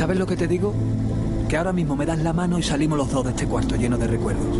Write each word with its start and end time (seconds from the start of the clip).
¿Sabes 0.00 0.18
lo 0.18 0.24
que 0.26 0.34
te 0.34 0.48
digo? 0.48 0.72
Que 1.46 1.58
ahora 1.58 1.74
mismo 1.74 1.94
me 1.94 2.06
das 2.06 2.18
la 2.20 2.32
mano 2.32 2.58
y 2.58 2.62
salimos 2.62 2.96
los 2.96 3.10
dos 3.10 3.22
de 3.22 3.32
este 3.32 3.46
cuarto 3.46 3.76
lleno 3.76 3.98
de 3.98 4.06
recuerdos. 4.06 4.56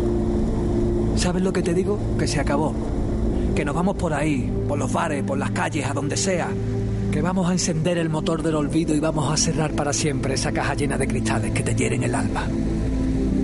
¿Sabes 1.15 1.41
lo 1.41 1.51
que 1.51 1.63
te 1.63 1.73
digo? 1.73 1.97
Que 2.19 2.27
se 2.27 2.39
acabó. 2.39 2.75
Que 3.55 3.65
nos 3.65 3.73
vamos 3.73 3.95
por 3.95 4.13
ahí, 4.13 4.53
por 4.67 4.77
los 4.77 4.93
bares, 4.93 5.23
por 5.23 5.39
las 5.39 5.49
calles, 5.49 5.89
a 5.89 5.93
donde 5.93 6.15
sea. 6.15 6.47
Que 7.11 7.23
vamos 7.23 7.49
a 7.49 7.53
encender 7.53 7.97
el 7.97 8.07
motor 8.07 8.43
del 8.43 8.53
olvido 8.53 8.93
y 8.93 8.99
vamos 8.99 9.33
a 9.33 9.35
cerrar 9.35 9.71
para 9.71 9.93
siempre 9.93 10.35
esa 10.35 10.51
caja 10.51 10.75
llena 10.75 10.95
de 10.99 11.07
cristales 11.07 11.51
que 11.53 11.63
te 11.63 11.73
hieren 11.73 12.03
el 12.03 12.13
alma. 12.13 12.43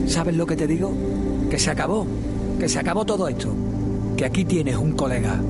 ¿Sabes 0.06 0.38
lo 0.38 0.46
que 0.46 0.56
te 0.56 0.68
digo? 0.68 0.94
Que 1.50 1.58
se 1.58 1.72
acabó. 1.72 2.06
Que 2.60 2.70
se 2.70 2.78
acabó 2.78 3.06
todo 3.06 3.28
esto. 3.28 3.56
Que 4.16 4.26
aquí 4.26 4.46
tienes 4.46 4.78
un 4.78 4.92
colega. 4.92 5.42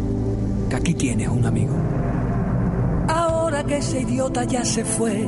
Que 0.70 0.78
aquí 0.78 0.94
tienes 0.94 1.28
un 1.28 1.46
amigo. 1.46 1.76
Ahora 3.10 3.66
que 3.66 3.80
ese 3.80 4.00
idiota 4.00 4.46
ya 4.46 4.64
se 4.64 4.86
fue 4.86 5.28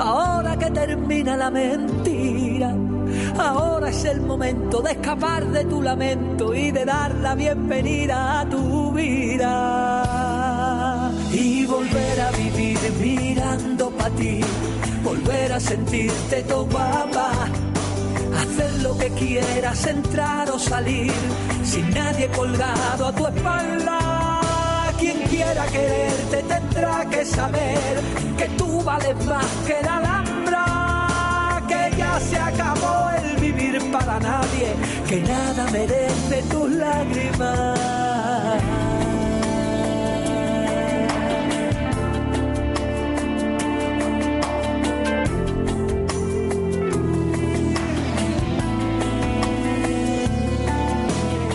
ahora 0.00 0.56
que 0.56 0.70
termina 0.70 1.36
la 1.36 1.50
mentira. 1.50 2.74
Ahora 3.38 3.90
es 3.90 4.04
el 4.04 4.20
momento 4.20 4.80
de 4.82 4.92
escapar 4.92 5.46
de 5.46 5.64
tu 5.64 5.82
lamento 5.82 6.54
y 6.54 6.70
de 6.70 6.84
dar 6.84 7.14
la 7.16 7.34
bienvenida 7.34 8.40
a 8.40 8.48
tu 8.48 8.92
vida. 8.92 9.50
Y 11.32 11.66
volver 11.66 12.20
a 12.20 12.30
vivir 12.32 12.78
mirando 13.00 13.90
para 13.90 14.14
ti, 14.14 14.40
volver 15.04 15.52
a 15.52 15.60
sentirte 15.60 16.42
tu 16.42 16.66
guapa. 16.66 17.30
Hacer 18.40 18.82
lo 18.82 18.96
que 18.96 19.10
quieras, 19.10 19.86
entrar 19.86 20.50
o 20.50 20.58
salir, 20.58 21.12
sin 21.62 21.90
nadie 21.90 22.28
colgado 22.28 23.06
a 23.06 23.12
tu 23.12 23.26
espalda 23.26 24.20
quien 25.00 25.18
quiera 25.28 25.66
quererte 25.66 26.42
tendrá 26.42 27.08
que 27.08 27.24
saber 27.24 28.00
que 28.36 28.44
tú 28.80 28.84
vales 28.84 29.26
más 29.26 29.46
que 29.66 29.82
la 29.82 29.96
alhambra, 29.96 31.62
que 31.68 31.96
ya 31.96 32.20
se 32.20 32.38
acabó 32.38 33.10
el 33.22 33.40
vivir 33.40 33.90
para 33.90 34.18
nadie, 34.20 34.74
que 35.08 35.20
nada 35.20 35.66
merece 35.72 36.42
tus 36.50 36.70
lágrimas. 36.70 37.78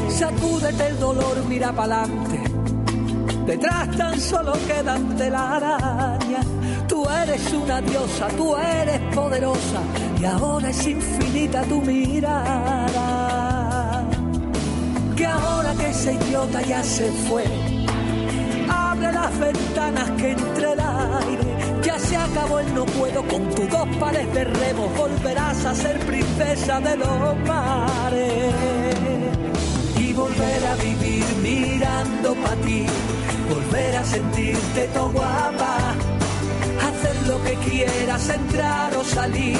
Sacúdete 0.09 0.87
el 0.87 0.99
dolor, 0.99 1.43
mira 1.49 1.73
pa'lante 1.73 2.39
Detrás 3.45 3.91
tan 3.97 4.19
solo 4.19 4.53
quedan 4.67 5.15
telarañas. 5.17 6.14
Tú 6.87 7.07
eres 7.09 7.51
una 7.53 7.81
diosa, 7.81 8.27
tú 8.29 8.55
eres 8.55 8.99
poderosa 9.13 9.81
y 10.19 10.25
ahora 10.25 10.69
es 10.69 10.87
infinita 10.87 11.63
tu 11.63 11.81
mirada. 11.81 13.03
Que 15.15 15.25
ahora 15.25 15.73
que 15.73 15.89
ese 15.89 16.13
idiota 16.13 16.61
ya 16.61 16.83
se 16.83 17.11
fue, 17.27 17.45
abre 18.69 19.11
las 19.11 19.39
ventanas 19.39 20.11
que 20.11 20.31
entre 20.31 20.73
el 20.73 20.79
aire. 20.79 21.81
Ya 21.83 21.97
se 21.99 22.17
acabó 22.17 22.59
el 22.59 22.73
no 22.75 22.85
puedo 22.85 23.27
con 23.27 23.49
tus 23.49 23.69
dos 23.69 23.87
pares 23.99 24.31
de 24.33 24.43
remos, 24.43 24.95
volverás 24.97 25.65
a 25.65 25.73
ser 25.73 25.99
princesa 25.99 26.79
de 26.79 26.97
los 26.97 27.37
mares 27.47 28.53
y 29.97 30.13
volver 30.13 30.65
a 30.65 30.75
vivir 30.75 31.25
mirando 31.41 32.35
para 32.35 32.55
ti 32.57 32.85
volver 33.49 33.95
a 33.95 34.03
sentirte 34.03 34.87
todo 34.93 35.09
guapa, 35.11 35.64
lo 37.27 37.41
que 37.43 37.53
quieras, 37.55 38.29
entrar 38.29 38.95
o 38.95 39.03
salir, 39.03 39.57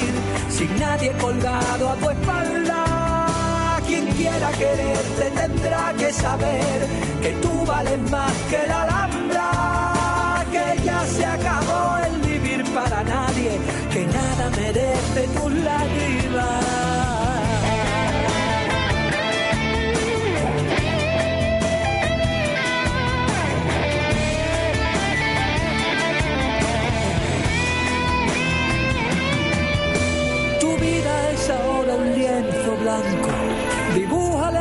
sin 0.50 0.80
nadie 0.80 1.12
colgado 1.14 1.90
a 1.90 1.96
tu 1.96 2.10
espalda. 2.10 3.82
Quien 3.88 4.06
quiera 4.08 4.52
quererte 4.52 5.26
tendrá 5.36 5.94
que 5.98 6.12
saber 6.14 6.88
que 7.22 7.32
tú 7.42 7.66
vales 7.66 8.00
más 8.12 8.34
que 8.50 8.68
la 8.68 8.82
alhambra, 8.84 10.46
que 10.52 10.84
ya 10.84 11.06
se 11.06 11.26
acabó 11.26 11.98
el 12.08 12.22
vivir 12.22 12.64
para 12.74 13.04
nadie, 13.04 13.52
que 13.92 14.06
nada 14.08 14.50
merece 14.58 15.28
tus 15.36 15.52
lágrimas. 15.52 17.05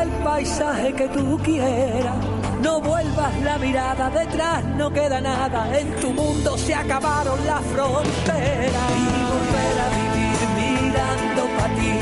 El 0.04 0.10
paisaje 0.22 0.92
que 0.92 1.08
tú 1.08 1.38
quieras. 1.42 2.16
No 2.62 2.80
vuelvas 2.80 3.32
la 3.42 3.58
mirada 3.58 4.10
detrás, 4.10 4.64
no 4.80 4.90
queda 4.92 5.20
nada. 5.20 5.60
En 5.78 5.88
tu 5.96 6.10
mundo 6.12 6.56
se 6.58 6.74
acabaron 6.74 7.38
las 7.46 7.62
fronteras. 7.72 8.88
Y 9.02 9.16
volver 9.32 9.76
a 9.84 9.88
vivir 10.00 10.40
mirando 10.62 11.42
para 11.56 11.74
ti. 11.78 11.94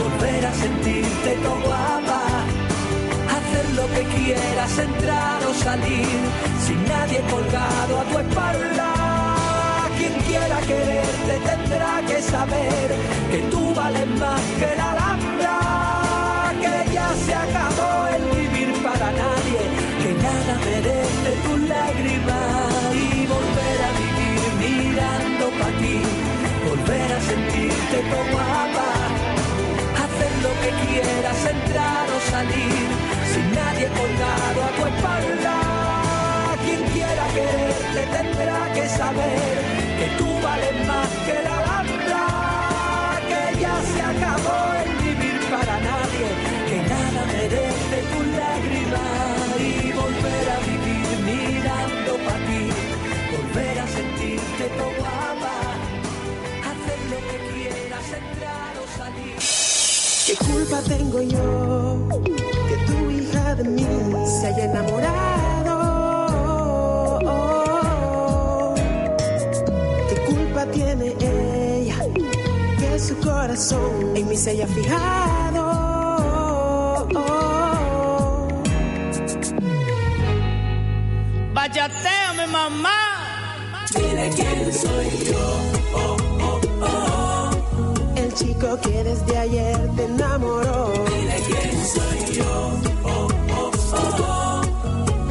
Volver 0.00 0.46
a 0.46 0.54
sentirte 0.64 1.30
todo 1.44 1.60
guapa. 1.66 2.20
Hacer 3.36 3.66
lo 3.78 3.86
que 3.94 4.02
quieras, 4.16 4.78
entrar 4.78 5.38
o 5.50 5.54
salir. 5.66 6.18
Sin 6.66 6.80
nadie 6.88 7.20
colgado 7.32 7.92
a 8.00 8.04
tu 8.10 8.18
espalda 8.18 9.10
quien 10.00 10.14
quiera 10.28 10.58
quererte 10.60 11.34
tendrá 11.50 12.02
que 12.08 12.22
saber 12.22 12.88
que 13.30 13.38
tú 13.50 13.74
vales 13.74 14.06
más 14.18 14.40
que 14.58 14.76
la 14.76 14.92
alhambra, 14.92 15.56
ya 16.92 17.14
se 17.24 17.34
acabó 17.34 17.92
el 18.16 18.24
vivir 18.38 18.72
para 18.82 19.10
nadie, 19.12 19.62
que 20.02 20.10
nada 20.26 20.54
merece 20.64 21.30
tu 21.44 21.56
lágrima 21.72 22.40
y 22.94 23.26
volver 23.26 23.78
a 23.88 23.90
vivir 24.00 24.40
mirando 24.64 25.44
para 25.58 25.78
ti, 25.78 25.96
volver 26.68 27.12
a 27.12 27.20
sentirte 27.20 27.96
como 28.10 28.30
guapa, 28.32 28.90
hacer 30.02 30.32
lo 30.44 30.52
que 30.62 30.70
quieras, 30.84 31.40
entrar 31.56 32.06
o 32.16 32.20
salir, 32.30 32.86
sin 33.32 33.46
nadie 33.54 33.86
colgado 33.98 34.58
a 34.68 34.70
tu 34.76 34.82
espalda. 34.92 35.56
Quien 36.64 36.82
quiera 36.94 37.24
quererte 37.36 38.02
tendrá 38.16 38.72
que 38.74 38.88
saber 38.88 39.54
que 39.98 40.06
tú 40.18 40.28
vales 40.42 40.86
más 40.86 41.08
que 41.26 41.36
la 41.46 41.54
alhambra, 41.60 42.24
que 43.30 43.60
ya 43.60 43.76
se 43.92 44.00
acabó 44.12 44.60
el 44.84 44.90
vivir 45.06 45.40
para 45.50 45.74
nadie, 45.80 46.49
nada 47.12 47.26
merece 47.26 47.98
tu 48.10 48.20
lágrima 48.38 49.04
y 49.58 49.92
volver 49.92 50.44
a 50.54 50.58
vivir 50.68 51.08
mirando 51.30 52.12
para 52.24 52.46
ti, 52.46 52.62
volver 53.34 53.78
a 53.78 53.86
sentirte 53.86 54.64
todo 54.76 54.92
guapa, 54.98 55.56
hacer 56.70 57.00
lo 57.12 57.18
que 57.28 57.38
quieras, 57.52 58.06
entrar 58.22 58.72
o 58.78 58.84
salir. 58.98 59.36
¿Qué 60.26 60.34
culpa 60.46 60.78
tengo 60.88 61.22
yo 61.22 62.08
que 62.68 62.76
tu 62.88 63.10
hija 63.10 63.54
de 63.56 63.64
mí 63.64 63.86
se 64.40 64.46
haya 64.46 64.64
enamorado? 64.64 65.50
tiene 70.72 71.14
ella 71.20 71.96
que 72.78 72.98
su 72.98 73.16
corazón 73.18 74.14
en 74.14 74.28
mí 74.28 74.36
se 74.36 74.50
haya 74.50 74.66
fijado. 74.66 75.69
Mi 81.72 82.46
mamá. 82.50 82.98
Dile 83.94 84.30
quién 84.34 84.72
soy 84.72 85.08
yo. 85.30 85.38
Oh, 85.94 86.16
oh, 86.42 86.60
oh. 86.82 87.50
El 88.16 88.34
chico 88.34 88.78
que 88.82 89.04
desde 89.04 89.38
ayer 89.38 89.90
te 89.96 90.04
enamoró. 90.04 90.92
Dile 91.14 91.36
quién 91.46 91.86
soy 91.86 92.34
yo. 92.36 92.72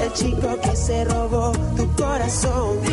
El 0.01 0.13
chico 0.13 0.57
que 0.61 0.75
se 0.75 1.03
robó 1.05 1.51
tu 1.75 1.93
corazón. 1.95 2.88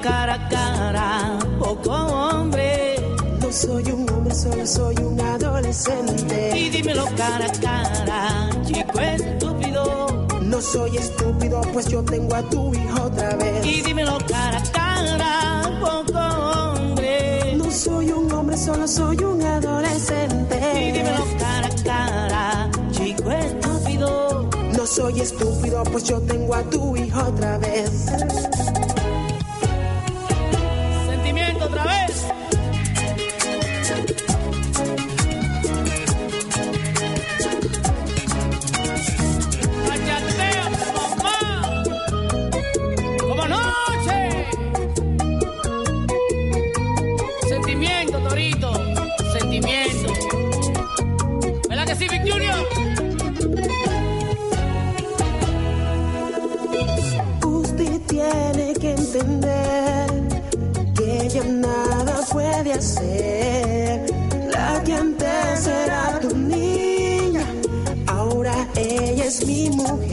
Cara 0.00 0.34
a 0.34 0.48
cara, 0.48 1.38
poco 1.58 1.90
hombre. 1.90 2.96
No 3.40 3.52
soy 3.52 3.84
un 3.90 4.08
hombre, 4.10 4.34
solo 4.34 4.66
soy 4.66 4.96
un 4.96 5.20
adolescente. 5.20 6.58
Y 6.58 6.70
dímelo 6.70 7.04
cara 7.16 7.46
a 7.46 7.60
cara, 7.60 8.50
chico 8.64 9.00
estúpido. 9.00 10.26
No 10.42 10.60
soy 10.60 10.96
estúpido, 10.96 11.60
pues 11.72 11.86
yo 11.88 12.02
tengo 12.02 12.34
a 12.34 12.42
tu 12.42 12.72
hijo 12.74 13.02
otra 13.02 13.36
vez. 13.36 13.64
Y 13.64 13.82
dímelo 13.82 14.18
cara 14.28 14.58
a 14.58 14.72
cara, 14.72 15.62
poco 15.80 16.18
hombre. 16.18 17.54
No 17.56 17.70
soy 17.70 18.10
un 18.10 18.32
hombre, 18.32 18.56
solo 18.56 18.86
soy 18.86 19.16
un 19.18 19.42
adolescente. 19.42 20.56
Y 20.74 20.92
dímelo 20.92 21.24
cara 21.38 21.68
a 21.68 21.82
cara, 21.84 22.70
chico 22.90 23.30
estúpido. 23.30 24.48
No 24.76 24.86
soy 24.86 25.20
estúpido, 25.20 25.82
pues 25.84 26.04
yo 26.04 26.20
tengo 26.22 26.54
a 26.54 26.62
tu 26.62 26.96
hijo 26.96 27.20
otra 27.20 27.58
vez. 27.58 28.06
La 62.72 62.78
que 64.84 64.92
antes 64.92 65.66
era 65.66 66.20
tu 66.20 66.36
niña, 66.36 67.44
ahora 68.06 68.54
ella 68.76 69.24
es 69.24 69.44
mi 69.44 69.70
mujer. 69.70 70.09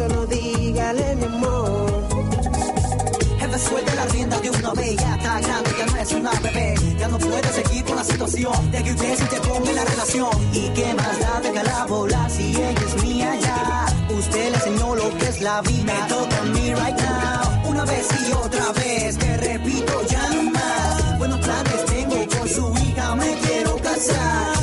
Solo 0.00 0.26
dígale 0.26 1.16
mi 1.16 1.24
amor. 1.24 2.08
Jefe, 3.38 3.58
suelte 3.58 3.94
la 3.96 4.06
rienda 4.06 4.40
de 4.40 4.50
una 4.50 4.72
vez, 4.72 4.96
ya 4.96 5.14
está 5.16 5.40
grande, 5.40 5.70
ya 5.78 5.86
no 5.86 5.96
es 5.96 6.12
una 6.12 6.30
bebé. 6.44 6.74
Ya 6.98 7.08
no 7.08 7.18
puede 7.18 7.48
seguir 7.52 7.84
con 7.84 7.96
la 7.96 8.04
situación 8.04 8.70
de 8.70 8.82
que 8.82 8.90
usted 8.92 9.14
se 9.16 9.22
interponga 9.24 9.70
en 9.70 9.76
la 9.76 9.84
relación. 9.84 10.34
Y 10.52 10.62
qué 10.76 10.94
más 10.94 11.20
da 11.20 11.40
déjala 11.40 11.86
volar 11.86 12.30
si 12.30 12.44
ella 12.56 12.70
es 12.86 13.02
mía 13.02 13.30
ya. 13.40 13.86
Usted 14.20 14.50
le 14.50 14.56
enseñó 14.56 14.94
lo 14.94 15.08
que 15.18 15.26
es 15.32 15.40
la 15.42 15.60
vida. 15.62 15.92
Me 15.92 16.08
toca 16.14 16.38
a 16.38 16.44
mí 16.54 16.74
right 16.82 16.98
now. 17.08 17.70
Una 17.70 17.84
vez 17.84 18.06
y 18.26 18.32
otra 18.32 18.72
vez, 18.72 19.18
te 19.18 19.36
repito 19.36 19.92
ya 20.08 20.28
no 20.30 20.42
más. 20.50 21.18
Buenos 21.18 21.40
planes 21.40 21.84
tengo 21.86 22.16
con 22.38 22.48
su 22.48 22.64
hija, 22.84 23.14
me 23.16 23.30
quiero 23.42 23.76
casar. 23.76 24.59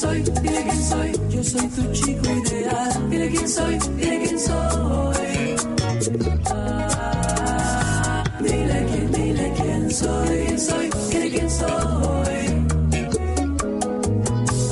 Soy, 0.00 0.22
dile 0.22 0.62
quién 0.62 0.82
soy, 0.82 1.12
yo 1.28 1.44
soy 1.44 1.68
tu 1.68 1.92
chico 1.92 2.24
ideal. 2.24 3.10
Dile 3.10 3.28
quién 3.28 3.48
soy, 3.48 3.78
dile 3.96 4.18
quién 4.24 4.38
soy. 4.38 5.56
Ah, 6.50 8.24
dile 8.40 8.86
quién, 8.90 9.12
dile 9.12 9.52
quién 9.56 9.90
soy, 9.90 10.58
soy, 10.58 10.90
dile 11.10 11.30
quién 11.30 11.50
soy. 11.50 12.40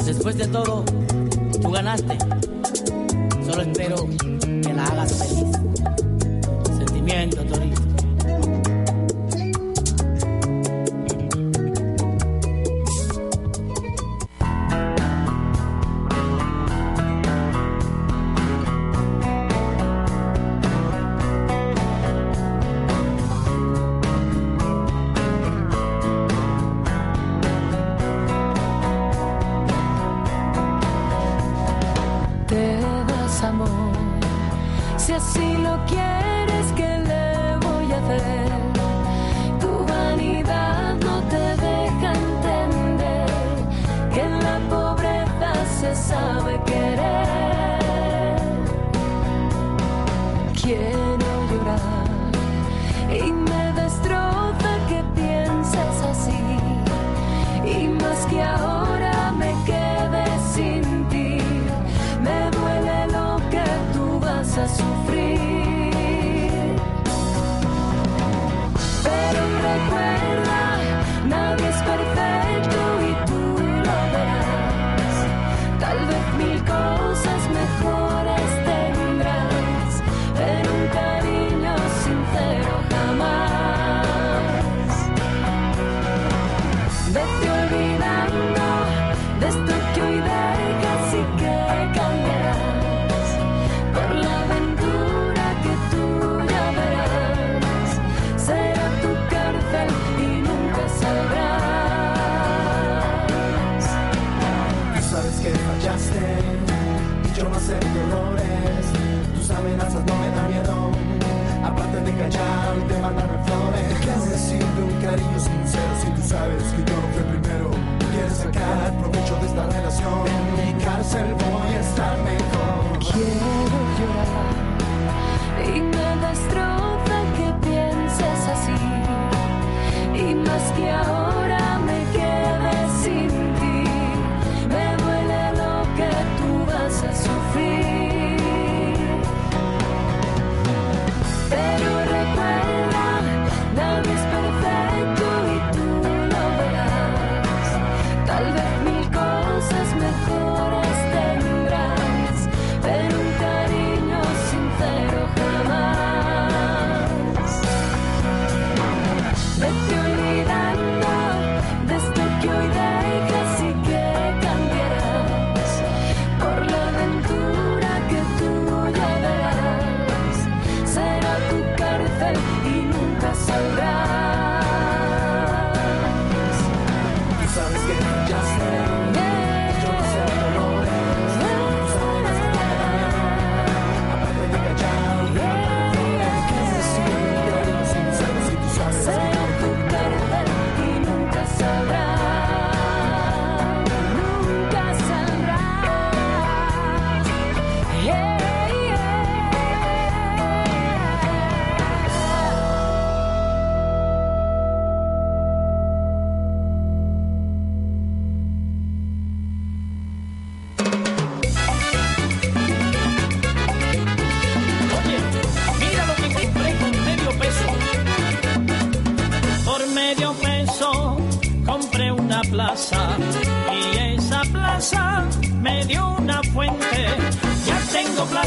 Después 0.07 0.39
de 0.39 0.47
todo, 0.49 0.85
tú 1.61 1.71
ganaste. 1.71 2.19
Solo 3.47 3.63
espero 3.63 3.97
que 4.63 4.73
la 4.73 4.85
hagas 4.85 5.13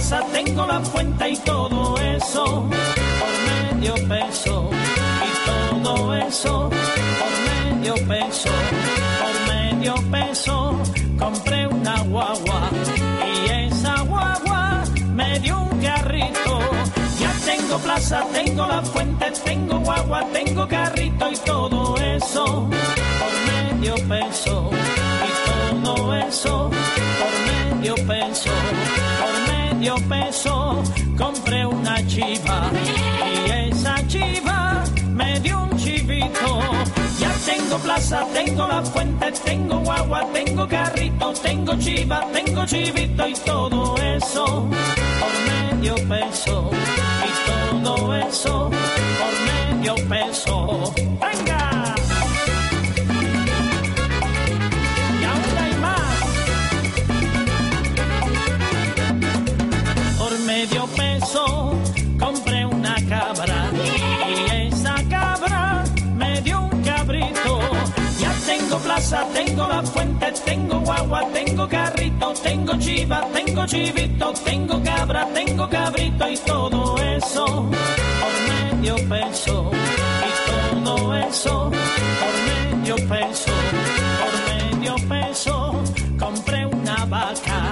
plaza, 0.01 0.25
tengo 0.31 0.65
la 0.65 0.79
fuente 0.81 1.29
y 1.29 1.37
todo 1.37 1.97
eso 1.99 2.43
por 3.19 3.33
medio 3.51 3.93
peso. 4.07 4.69
Y 5.27 5.31
todo 5.45 6.15
eso 6.15 6.69
por 7.19 7.33
medio 7.49 7.93
peso. 8.07 8.49
Por 9.21 9.53
medio 9.53 9.95
peso 10.11 10.79
compré 11.19 11.67
una 11.67 12.01
guagua 12.03 12.69
y 13.27 13.67
esa 13.67 14.01
guagua 14.01 14.83
me 15.13 15.39
dio 15.39 15.59
un 15.59 15.79
carrito. 15.79 16.59
Ya 17.19 17.31
tengo 17.45 17.77
plaza, 17.77 18.25
tengo 18.33 18.67
la 18.67 18.81
fuente, 18.81 19.31
tengo 19.45 19.79
guagua, 19.79 20.25
tengo 20.33 20.67
carrito 20.67 21.31
y 21.31 21.37
todo 21.37 21.97
eso 21.97 22.45
por 23.19 23.33
medio 23.53 23.95
peso. 24.07 24.69
Y 25.27 25.83
todo 25.83 26.15
eso 26.15 26.69
por 27.19 27.75
medio 27.75 27.95
peso. 28.07 28.51
Medio 29.81 29.95
peso 30.07 30.83
compré 31.17 31.65
una 31.65 31.95
chiva 32.05 32.69
y 33.33 33.71
esa 33.71 33.95
chiva 34.05 34.83
me 35.09 35.39
dio 35.39 35.63
un 35.63 35.75
chivito. 35.75 36.59
Ya 37.19 37.31
tengo 37.47 37.79
plaza, 37.79 38.23
tengo 38.31 38.67
la 38.67 38.83
fuente, 38.83 39.31
tengo 39.43 39.79
guagua, 39.79 40.23
tengo 40.33 40.67
carrito, 40.67 41.33
tengo 41.41 41.73
chiva, 41.79 42.23
tengo 42.31 42.63
chivito 42.67 43.27
y 43.27 43.33
todo 43.33 43.97
eso 43.97 44.45
por 45.19 45.33
medio 45.49 45.95
peso. 46.07 46.69
Y 47.25 47.81
todo 47.81 48.15
eso 48.17 48.69
por 48.69 49.33
medio 49.49 49.95
peso. 50.07 50.93
¡Venga! 51.19 51.70
Compré 62.19 62.65
una 62.65 62.95
cabra 63.07 63.69
y 64.27 64.67
esa 64.67 64.95
cabra 65.09 65.83
me 66.15 66.41
dio 66.41 66.61
un 66.61 66.81
cabrito. 66.83 67.59
Ya 68.19 68.33
tengo 68.45 68.77
plaza, 68.79 69.25
tengo 69.33 69.67
la 69.67 69.81
fuente, 69.83 70.31
tengo 70.45 70.79
guagua, 70.79 71.27
tengo 71.33 71.67
carrito, 71.67 72.33
tengo 72.43 72.77
chiva, 72.77 73.27
tengo 73.33 73.65
chivito, 73.65 74.33
tengo 74.45 74.81
cabra, 74.83 75.27
tengo 75.33 75.69
cabrito 75.69 76.29
y 76.29 76.37
todo 76.37 76.97
eso 76.97 77.45
por 77.45 78.35
medio 78.49 78.95
peso. 79.09 79.71
Y 80.27 80.83
todo 80.83 81.15
eso 81.15 81.71
por 82.19 82.35
medio 82.49 82.95
peso, 83.07 83.51
por 84.19 84.33
medio 84.49 84.95
peso 85.07 85.83
compré 86.19 86.65
una 86.65 87.05
vaca 87.05 87.71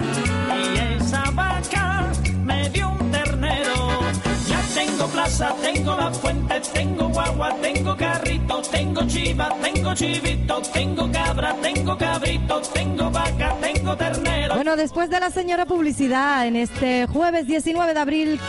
tengo 4.99 5.13
plaza, 5.13 5.55
tengo 5.61 5.95
la 5.95 6.11
fuente, 6.11 6.61
tengo 6.73 7.07
guagua, 7.07 7.55
tengo 7.61 7.95
carrito, 7.95 8.61
tengo 8.69 9.01
chiva, 9.07 9.49
tengo 9.61 9.93
chivito, 9.93 10.61
tengo 10.73 11.09
cabra, 11.09 11.55
tengo 11.61 11.97
cabrito, 11.97 12.61
tengo 12.73 13.09
vaca, 13.09 13.55
tengo 13.61 13.95
ternero. 13.95 14.55
Bueno, 14.55 14.75
después 14.75 15.09
de 15.09 15.21
la 15.21 15.29
señora 15.29 15.65
publicidad 15.65 16.45
en 16.47 16.57
este 16.57 17.07
jueves 17.07 17.47
19 17.47 17.93
de 17.93 17.99
abril, 17.99 18.39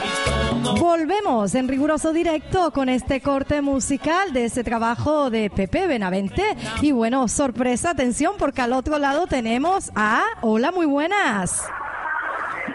volvemos 0.81 1.55
en 1.55 1.69
riguroso 1.69 2.13
directo 2.13 2.73
con 2.73 2.89
este 2.89 3.21
corte 3.21 3.63
musical 3.63 4.33
de 4.33 4.47
ese 4.47 4.65
trabajo 4.65 5.31
de 5.31 5.51
Pepe 5.51 5.87
Benavente. 5.87 6.57
Y 6.83 6.91
bueno, 6.91 7.29
sorpresa, 7.29 7.91
atención, 7.91 8.35
porque 8.37 8.63
al 8.63 8.73
otro 8.73 8.99
lado 8.99 9.29
tenemos 9.29 9.93
a... 9.95 10.25
Hola, 10.41 10.73
muy 10.73 10.87
buenas. 10.87 11.65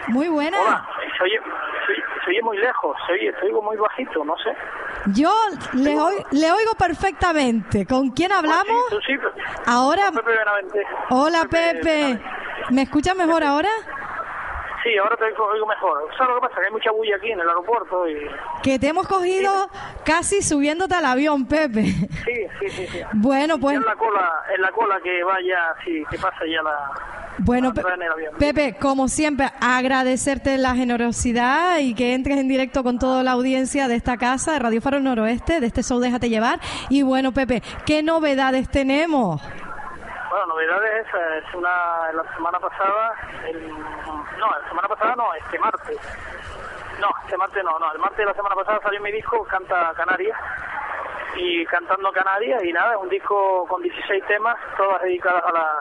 Muy 0.08 0.28
buenas. 0.28 0.62
Hola, 0.62 0.88
se 1.18 1.24
oye, 1.24 1.38
se, 1.86 1.94
se 2.24 2.30
oye 2.30 2.35
muy 2.46 2.56
lejos, 2.58 2.96
se 3.06 3.12
oye, 3.12 3.32
se 3.38 3.46
oigo 3.46 3.60
muy 3.60 3.76
bajito, 3.76 4.24
no 4.24 4.36
sé. 4.38 4.50
Yo 5.14 5.30
le, 5.74 6.52
oigo 6.52 6.74
perfectamente. 6.78 7.84
¿Con 7.86 8.10
quién 8.10 8.32
hablamos? 8.32 8.88
Tú 8.88 8.98
sí, 9.06 9.14
Ahora... 9.66 10.12
Pepe 10.12 10.30
Benavente. 10.30 10.86
Hola, 11.10 11.46
Pepe. 11.50 12.20
¿Me 12.70 12.82
escuchas 12.82 13.16
mejor 13.16 13.42
ahora? 13.42 13.68
Sí, 14.86 14.96
ahora 14.98 15.16
te 15.16 15.24
oigo 15.24 15.66
mejor. 15.66 16.08
¿Sabes 16.16 16.28
lo 16.28 16.34
que 16.36 16.46
pasa? 16.46 16.60
Que 16.60 16.66
hay 16.66 16.72
mucha 16.72 16.92
bulla 16.92 17.16
aquí 17.16 17.32
en 17.32 17.40
el 17.40 17.48
aeropuerto 17.48 18.08
y... 18.08 18.14
Que 18.62 18.78
te 18.78 18.86
hemos 18.86 19.08
cogido 19.08 19.50
casi 20.04 20.42
subiéndote 20.42 20.94
al 20.94 21.06
avión, 21.06 21.44
Pepe. 21.46 21.86
Sí, 22.24 22.46
sí, 22.60 22.68
sí. 22.68 22.86
sí. 22.86 23.00
Bueno, 23.14 23.58
pues... 23.58 23.78
En 23.78 23.84
la 23.84 23.96
cola, 23.96 24.44
en 24.54 24.62
la 24.62 24.70
cola 24.70 25.00
que 25.02 25.24
vaya, 25.24 25.74
sí, 25.84 26.04
que 26.08 26.18
pasa 26.18 26.38
ya 26.46 26.62
la... 26.62 27.26
Bueno, 27.38 27.74
Pe-. 27.74 27.82
Pepe, 28.38 28.76
como 28.80 29.08
siempre, 29.08 29.48
agradecerte 29.60 30.56
la 30.56 30.76
generosidad 30.76 31.78
y 31.80 31.94
que 31.94 32.14
entres 32.14 32.38
en 32.38 32.46
directo 32.46 32.84
con 32.84 33.00
toda 33.00 33.24
la 33.24 33.32
audiencia 33.32 33.88
de 33.88 33.96
esta 33.96 34.16
casa, 34.16 34.52
de 34.52 34.60
Radio 34.60 34.80
Faro 34.80 35.00
Noroeste, 35.00 35.60
de 35.60 35.66
este 35.66 35.82
show 35.82 35.98
Déjate 35.98 36.28
Llevar. 36.28 36.60
Y 36.90 37.02
bueno, 37.02 37.32
Pepe, 37.32 37.60
¿qué 37.84 38.04
novedades 38.04 38.70
tenemos? 38.70 39.42
Novedades, 40.56 41.06
eh, 41.12 41.42
es 41.46 41.54
una, 41.54 42.10
la 42.14 42.24
semana 42.34 42.58
pasada, 42.58 43.14
el, 43.46 43.68
no, 43.68 44.50
la 44.58 44.66
semana 44.66 44.88
pasada 44.88 45.14
no, 45.14 45.34
este 45.34 45.58
martes. 45.58 45.98
No, 46.98 47.08
este 47.24 47.36
martes 47.36 47.62
no, 47.62 47.78
no, 47.78 47.92
el 47.92 47.98
martes 47.98 48.16
de 48.16 48.24
la 48.24 48.32
semana 48.32 48.54
pasada 48.54 48.80
salió 48.82 49.02
mi 49.02 49.12
disco 49.12 49.44
Canta 49.44 49.92
Canarias 49.94 50.34
y 51.36 51.66
cantando 51.66 52.10
Canarias 52.10 52.64
y 52.64 52.72
nada, 52.72 52.94
es 52.94 52.98
un 53.02 53.10
disco 53.10 53.66
con 53.68 53.82
16 53.82 54.24
temas, 54.24 54.56
todas 54.78 55.02
dedicadas 55.02 55.44
a 55.44 55.52
la, 55.52 55.78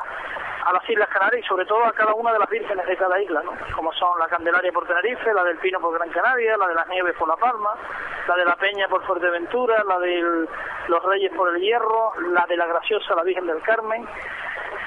a 0.65 0.73
las 0.73 0.89
Islas 0.89 1.07
Canarias 1.07 1.45
y 1.45 1.47
sobre 1.47 1.65
todo 1.65 1.85
a 1.85 1.93
cada 1.93 2.13
una 2.13 2.33
de 2.33 2.39
las 2.39 2.49
vírgenes 2.49 2.85
de 2.85 2.97
cada 2.97 3.21
isla, 3.21 3.43
¿no? 3.43 3.53
como 3.73 3.93
son 3.93 4.19
la 4.19 4.27
Candelaria 4.27 4.73
por 4.73 4.85
Tenerife, 4.85 5.33
la 5.33 5.45
del 5.45 5.57
Pino 5.59 5.79
por 5.79 5.93
Gran 5.93 6.09
Canaria, 6.09 6.57
la 6.57 6.67
de 6.67 6.75
las 6.75 6.87
Nieves 6.89 7.15
por 7.17 7.29
La 7.29 7.37
Palma, 7.37 7.69
la 8.27 8.35
de 8.35 8.43
la 8.43 8.57
Peña 8.57 8.89
por 8.89 9.05
Fuerteventura, 9.05 9.85
la 9.85 9.99
de 9.99 10.47
los 10.89 11.03
Reyes 11.05 11.31
por 11.33 11.55
el 11.55 11.61
Hierro, 11.61 12.11
la 12.33 12.45
de 12.45 12.57
la 12.57 12.65
Graciosa, 12.65 13.15
la 13.15 13.23
Virgen 13.23 13.47
del 13.47 13.61
Carmen, 13.61 14.05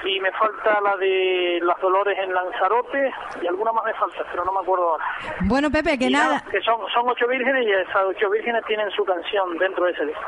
y 0.05 0.19
me 0.19 0.31
falta 0.31 0.79
la 0.81 0.95
de 0.97 1.59
las 1.61 1.79
Dolores 1.81 2.17
en 2.17 2.33
Lanzarote 2.33 3.11
y 3.41 3.47
alguna 3.47 3.71
más 3.71 3.85
me 3.85 3.93
falta, 3.93 4.23
pero 4.31 4.45
no 4.45 4.51
me 4.51 4.59
acuerdo 4.59 4.91
ahora. 4.91 5.05
Bueno, 5.41 5.69
Pepe, 5.69 5.97
que 5.97 6.09
nada. 6.09 6.43
que 6.49 6.61
son, 6.61 6.79
son 6.93 7.09
ocho 7.09 7.27
vírgenes 7.27 7.65
y 7.65 7.71
esas 7.71 8.03
ocho 8.07 8.29
vírgenes 8.29 8.63
tienen 8.65 8.89
su 8.91 9.03
canción 9.03 9.57
dentro 9.57 9.85
de 9.85 9.91
ese 9.91 10.05
disco. 10.05 10.23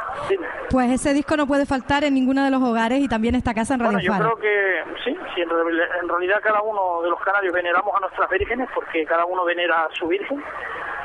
Pues 0.70 0.92
ese 0.92 1.14
disco 1.14 1.38
no 1.38 1.48
puede 1.48 1.66
faltar 1.66 2.04
en 2.04 2.14
ninguno 2.14 2.44
de 2.44 2.52
los 2.52 2.62
hogares 2.62 3.00
y 3.00 3.08
también 3.08 3.36
esta 3.36 3.54
casa 3.54 3.76
en 3.76 3.82
Radio 3.82 4.00
Bueno, 4.10 4.30
yo 4.30 4.38
creo 4.38 4.38
que 4.38 5.02
sí, 5.04 5.18
sí 5.36 5.42
en, 5.42 5.50
en 5.50 6.10
realidad 6.10 6.40
cada 6.44 6.62
uno 6.62 7.02
de 7.02 7.10
los 7.10 7.20
canarios 7.22 7.54
veneramos 7.54 7.96
a 7.96 8.00
nuestras 8.00 8.30
vírgenes 8.30 8.70
porque 8.74 9.06
cada 9.06 9.26
uno 9.26 9.46
venera 9.46 9.86
a 9.86 9.90
su 9.98 10.08
virgen 10.08 10.44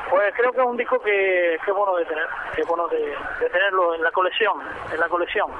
pues 0.09 0.33
creo 0.35 0.51
que 0.51 0.61
es 0.61 0.65
un 0.65 0.77
disco 0.77 0.99
que, 0.99 1.55
es 1.55 1.61
bueno 1.75 1.95
de 1.95 2.05
tener, 2.05 2.25
que 2.55 2.61
es 2.61 2.67
bueno 2.67 2.87
de, 2.87 3.13
tenerlo 3.51 3.95
en 3.95 4.03
la 4.03 4.11
colección, 4.11 4.53
en 4.91 4.99
la 4.99 5.07
colección. 5.07 5.47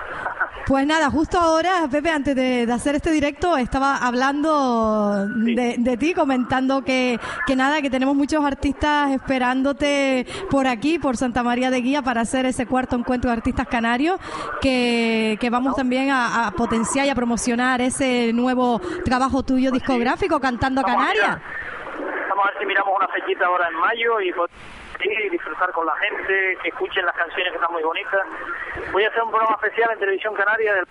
Pues 0.67 0.85
nada, 0.85 1.09
justo 1.09 1.39
ahora, 1.39 1.87
Pepe, 1.89 2.09
antes 2.09 2.35
de, 2.35 2.67
hacer 2.69 2.95
este 2.97 3.11
directo, 3.11 3.57
estaba 3.57 3.95
hablando 3.97 5.25
de, 5.27 5.97
ti, 5.97 6.13
comentando 6.13 6.83
que, 6.83 7.19
que 7.45 7.55
nada, 7.55 7.81
que 7.81 7.89
tenemos 7.89 8.15
muchos 8.15 8.43
artistas 8.43 9.11
esperándote 9.11 10.25
por 10.49 10.67
aquí, 10.67 10.99
por 10.99 11.15
Santa 11.15 11.43
María 11.43 11.69
de 11.69 11.81
Guía, 11.81 12.01
para 12.01 12.21
hacer 12.21 12.45
ese 12.45 12.65
cuarto 12.65 12.95
encuentro 12.95 13.29
de 13.29 13.37
artistas 13.37 13.67
canarios, 13.67 14.19
que, 14.61 15.37
que 15.39 15.49
vamos 15.49 15.75
también 15.75 16.09
a, 16.11 16.51
potenciar 16.57 17.05
y 17.05 17.09
a 17.09 17.15
promocionar 17.15 17.81
ese 17.81 18.31
nuevo 18.33 18.79
trabajo 19.05 19.43
tuyo 19.43 19.69
pues 19.69 19.81
discográfico, 19.81 20.39
Cantando 20.39 20.81
a 20.81 20.83
Canarias. 20.83 21.39
Vamos 22.29 22.45
a 22.45 22.49
ver 22.49 22.59
si 22.59 22.65
miramos 22.65 22.93
una 22.95 23.07
fechita 23.07 23.45
ahora 23.45 23.67
en 23.67 23.75
mayo 23.75 24.21
y 24.21 24.31
y 24.99 25.29
disfrutar 25.29 25.71
con 25.71 25.85
la 25.85 25.93
gente, 25.95 26.57
que 26.61 26.69
escuchen 26.69 27.05
las 27.05 27.15
canciones 27.15 27.51
que 27.51 27.57
están 27.57 27.71
muy 27.71 27.83
bonitas. 27.83 28.21
Voy 28.91 29.03
a 29.03 29.09
hacer 29.09 29.21
un 29.21 29.29
programa 29.29 29.55
especial 29.61 29.91
en 29.93 29.99
Televisión 29.99 30.33
Canaria 30.33 30.73
del 30.73 30.87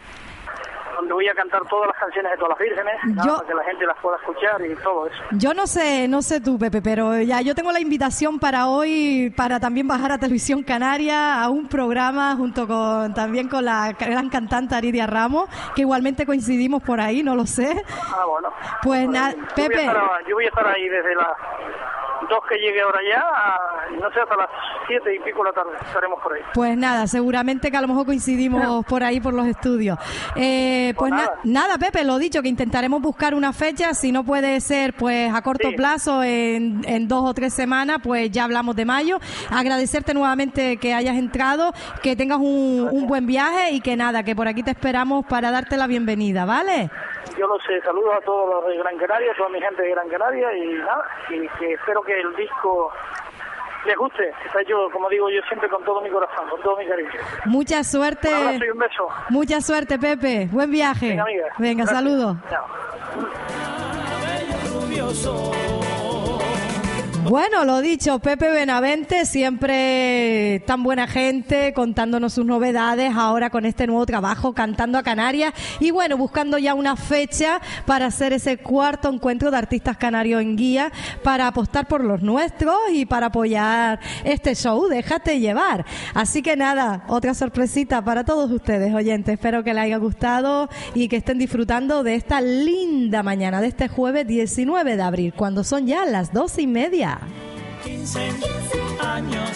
donde 0.97 1.13
voy 1.13 1.29
a 1.29 1.35
cantar 1.35 1.63
todas 1.69 1.89
las 1.89 1.97
canciones 1.99 2.33
de 2.33 2.39
todas 2.39 2.51
las 2.51 2.59
vírgenes, 2.59 2.95
para 3.17 3.47
que 3.47 3.55
la 3.55 3.65
gente 3.65 3.87
las 3.87 3.99
pueda 3.99 4.17
escuchar 4.17 4.61
y 4.65 4.75
todo 4.77 5.07
eso. 5.07 5.23
Yo 5.33 5.55
no 5.55 5.67
sé, 5.67 6.09
no 6.09 6.23
sé 6.23 6.41
tú, 6.41 6.59
Pepe, 6.59 6.83
pero 6.83 7.21
ya 7.21 7.41
yo 7.41 7.55
tengo 7.55 7.73
la 7.73 7.81
invitación 7.81 8.39
para 8.39 8.69
hoy 8.69 9.33
para 9.37 9.61
también 9.61 9.87
bajar 9.87 10.13
a 10.13 10.19
Televisión 10.19 10.63
Canaria 10.63 11.43
a 11.43 11.51
un 11.51 11.69
programa 11.69 12.35
junto 12.37 12.67
con 12.67 13.15
también 13.15 13.49
con 13.49 13.65
la 13.65 13.93
gran 13.93 14.29
cantante 14.29 14.75
Aridia 14.75 15.07
Ramos, 15.07 15.49
que 15.75 15.83
igualmente 15.83 16.27
coincidimos 16.27 16.83
por 16.83 17.01
ahí, 17.01 17.23
no 17.23 17.35
lo 17.35 17.47
sé. 17.47 17.85
Ah, 18.15 18.25
bueno. 18.27 18.49
Pues 18.83 19.09
nada, 19.09 19.35
Pepe. 19.55 19.87
yo 20.29 20.35
voy 20.35 20.45
a 20.45 20.49
estar 20.49 20.67
ahí 20.67 20.89
desde 20.89 21.15
la 21.15 21.37
dos 22.29 22.41
que 22.49 22.57
llegue 22.57 22.81
ahora 22.81 23.01
ya, 23.09 24.01
no 24.01 24.11
sé, 24.11 24.21
hasta 24.21 24.37
las 24.37 24.49
siete 24.87 25.15
y 25.15 25.19
pico 25.21 25.39
de 25.39 25.51
la 25.51 25.53
tarde 25.53 25.77
estaremos 25.81 26.21
por 26.23 26.33
ahí. 26.35 26.43
Pues 26.55 26.77
nada, 26.77 27.07
seguramente 27.07 27.71
que 27.71 27.77
a 27.77 27.81
lo 27.81 27.89
mejor 27.89 28.07
coincidimos 28.07 28.85
por 28.89 29.03
ahí, 29.03 29.21
por 29.21 29.35
los 29.35 29.47
estudios. 29.47 29.99
Eh, 30.35 30.86
pues, 30.95 31.13
pues 31.13 31.31
nada. 31.45 31.79
Pepe, 31.79 32.05
lo 32.05 32.19
dicho, 32.19 32.43
que 32.43 32.49
intentaremos 32.49 33.01
buscar 33.03 33.35
una 33.35 33.53
fecha, 33.53 33.95
si 33.95 34.13
no 34.13 34.25
puede 34.25 34.61
ser 34.61 34.95
pues 34.95 35.33
a 35.35 35.43
corto 35.43 35.71
plazo, 35.77 36.23
en, 36.23 36.83
en 36.87 37.09
dos 37.09 37.29
o 37.29 37.35
tres 37.35 37.55
semanas, 37.55 37.99
pues 38.03 38.31
ya 38.31 38.45
hablamos 38.45 38.77
de 38.77 38.85
mayo. 38.85 39.19
Agradecerte 39.51 40.15
nuevamente 40.15 40.77
que 40.79 40.95
hayas 40.95 41.17
entrado, 41.17 41.73
que 42.03 42.17
tengas 42.17 42.39
un, 42.39 42.89
un 42.91 43.07
buen 43.07 43.27
viaje 43.27 43.73
y 43.73 43.81
que 43.81 43.97
nada, 43.97 44.23
que 44.23 44.35
por 44.35 44.49
aquí 44.49 44.63
te 44.63 44.71
esperamos 44.71 45.27
para 45.27 45.51
darte 45.51 45.77
la 45.77 45.87
bienvenida, 45.87 46.45
¿vale? 46.45 46.91
yo 47.37 47.47
lo 47.47 47.59
sé, 47.61 47.81
saludos 47.83 48.15
a 48.17 48.21
todos 48.21 48.49
los 48.49 48.67
de 48.67 48.79
Gran 48.79 48.97
Canaria, 48.97 49.33
a 49.33 49.37
toda 49.37 49.49
mi 49.51 49.61
gente 49.61 49.83
de 49.83 49.91
Gran 49.91 50.09
Canaria 50.09 50.57
y 50.57 50.75
nada, 50.75 51.05
y 51.29 51.49
que 51.59 51.73
espero 51.75 52.03
que 52.03 52.19
el 52.19 52.35
disco 52.37 52.93
les 53.87 53.97
guste. 53.97 54.29
Está 54.45 54.63
yo, 54.69 54.89
como 54.93 55.09
digo 55.09 55.29
yo 55.31 55.41
siempre, 55.49 55.69
con 55.69 55.83
todo 55.85 56.01
mi 56.01 56.11
corazón, 56.11 56.49
con 56.51 56.61
todo 56.61 56.77
mi 56.77 56.87
cariño. 56.87 57.11
Mucha 57.47 57.83
suerte. 57.85 58.29
Un 58.29 58.63
y 58.63 58.69
un 58.69 58.79
beso. 58.79 59.09
Mucha 59.31 59.61
suerte, 59.61 59.99
Pepe. 59.99 60.49
Buen 60.51 60.71
viaje. 60.71 61.11
Venga, 61.11 61.23
amiga. 61.23 61.47
Venga, 61.59 61.87
saludos. 61.87 62.37
Bueno, 67.29 67.65
lo 67.65 67.81
dicho, 67.81 68.21
Pepe 68.21 68.53
Benavente, 68.53 69.27
siempre 69.27 70.63
tan 70.65 70.85
buena 70.85 71.09
gente, 71.09 71.73
contándonos 71.73 72.35
sus 72.35 72.47
novedades, 72.47 73.13
ahora 73.17 73.51
con 73.51 73.67
este 73.67 73.89
nuevo 73.89 74.07
trabajo, 74.07 74.53
cantando 74.53 74.97
a 74.97 75.03
Canarias, 75.03 75.53
y 75.81 75.91
bueno, 75.91 76.17
buscando 76.17 76.57
ya 76.57 76.75
una 76.75 76.95
fecha 76.95 77.61
para 77.85 78.07
hacer 78.07 78.33
ese 78.33 78.59
cuarto 78.59 79.09
encuentro 79.09 79.51
de 79.51 79.57
artistas 79.57 79.97
canarios 79.97 80.41
en 80.41 80.57
guía, 80.57 80.93
para 81.25 81.49
apostar 81.49 81.89
por 81.89 82.05
los 82.05 82.23
nuestros 82.23 82.77
y 82.93 83.07
para 83.07 83.27
apoyar 83.27 83.99
este 84.23 84.55
show, 84.55 84.87
déjate 84.87 85.41
llevar. 85.41 85.85
Así 86.15 86.43
que 86.43 86.57
nada, 86.57 87.07
otra 87.09 87.35
sorpresita 87.35 88.05
para 88.05 88.23
todos 88.23 88.53
ustedes, 88.53 88.95
oyentes, 88.95 89.33
espero 89.33 89.65
que 89.65 89.75
les 89.75 89.83
haya 89.83 89.97
gustado 89.97 90.69
y 90.95 91.09
que 91.09 91.17
estén 91.17 91.39
disfrutando 91.39 92.05
de 92.05 92.15
esta 92.15 92.41
linda 92.41 93.25
mañana, 93.25 93.61
de 93.61 93.67
este 93.67 93.89
jueves 93.89 94.29
19 94.29 94.95
de 94.95 95.03
abril, 95.03 95.35
cuando 95.35 95.65
son 95.65 95.89
ya 95.89 96.05
las 96.05 96.33
dos 96.33 96.57
y 96.59 96.69
media. 96.69 97.16
15 97.85 98.21
años 99.01 99.51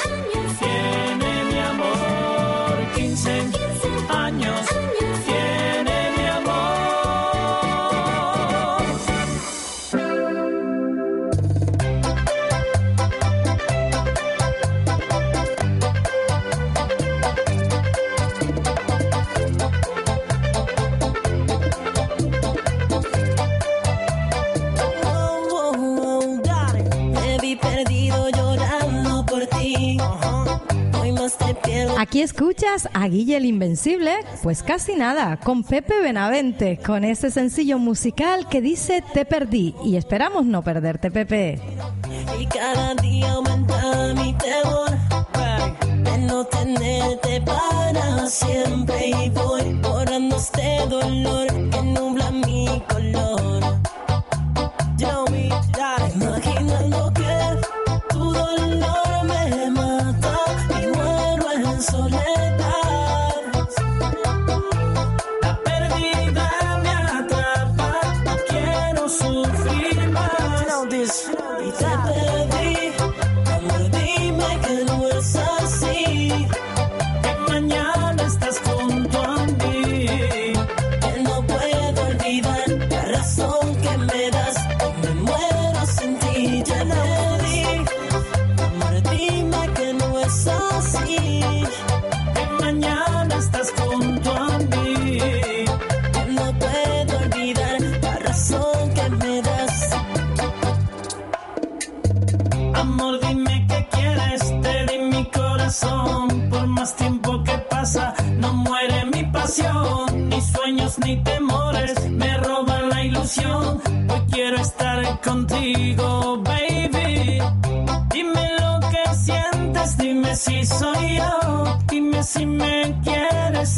tiene 0.58 1.44
mi 1.44 1.58
amor, 1.58 2.92
15 2.94 3.42
años 4.10 4.66
tiene 4.68 4.89
Aquí 32.00 32.22
escuchas 32.22 32.88
a 32.94 33.08
Guille 33.08 33.36
el 33.36 33.44
Invencible, 33.44 34.24
pues 34.42 34.62
casi 34.62 34.94
nada, 34.94 35.36
con 35.36 35.62
Pepe 35.62 36.00
Benavente, 36.00 36.78
con 36.78 37.04
ese 37.04 37.30
sencillo 37.30 37.78
musical 37.78 38.48
que 38.48 38.62
dice 38.62 39.04
Te 39.12 39.26
perdí 39.26 39.74
y 39.84 39.96
esperamos 39.96 40.46
no 40.46 40.62
perderte, 40.62 41.10
Pepe. 41.10 41.60
Y 42.38 42.46
cada 42.46 42.94
día 42.94 43.32
aumenta 43.32 44.14
mi 44.14 44.32
temor 44.32 44.88
de 46.04 46.18
no 46.20 46.42
tenerte 46.46 47.42
para 47.42 48.26
siempre 48.28 49.08
y 49.08 49.28
voy 49.28 49.74
borrando 49.82 50.36
este 50.36 50.78
dolor 50.88 51.48
que 51.48 51.82
nubla 51.82 52.30
mi 52.30 52.82
color. 52.88 53.62
Yo 54.96 55.26
en 61.80 62.19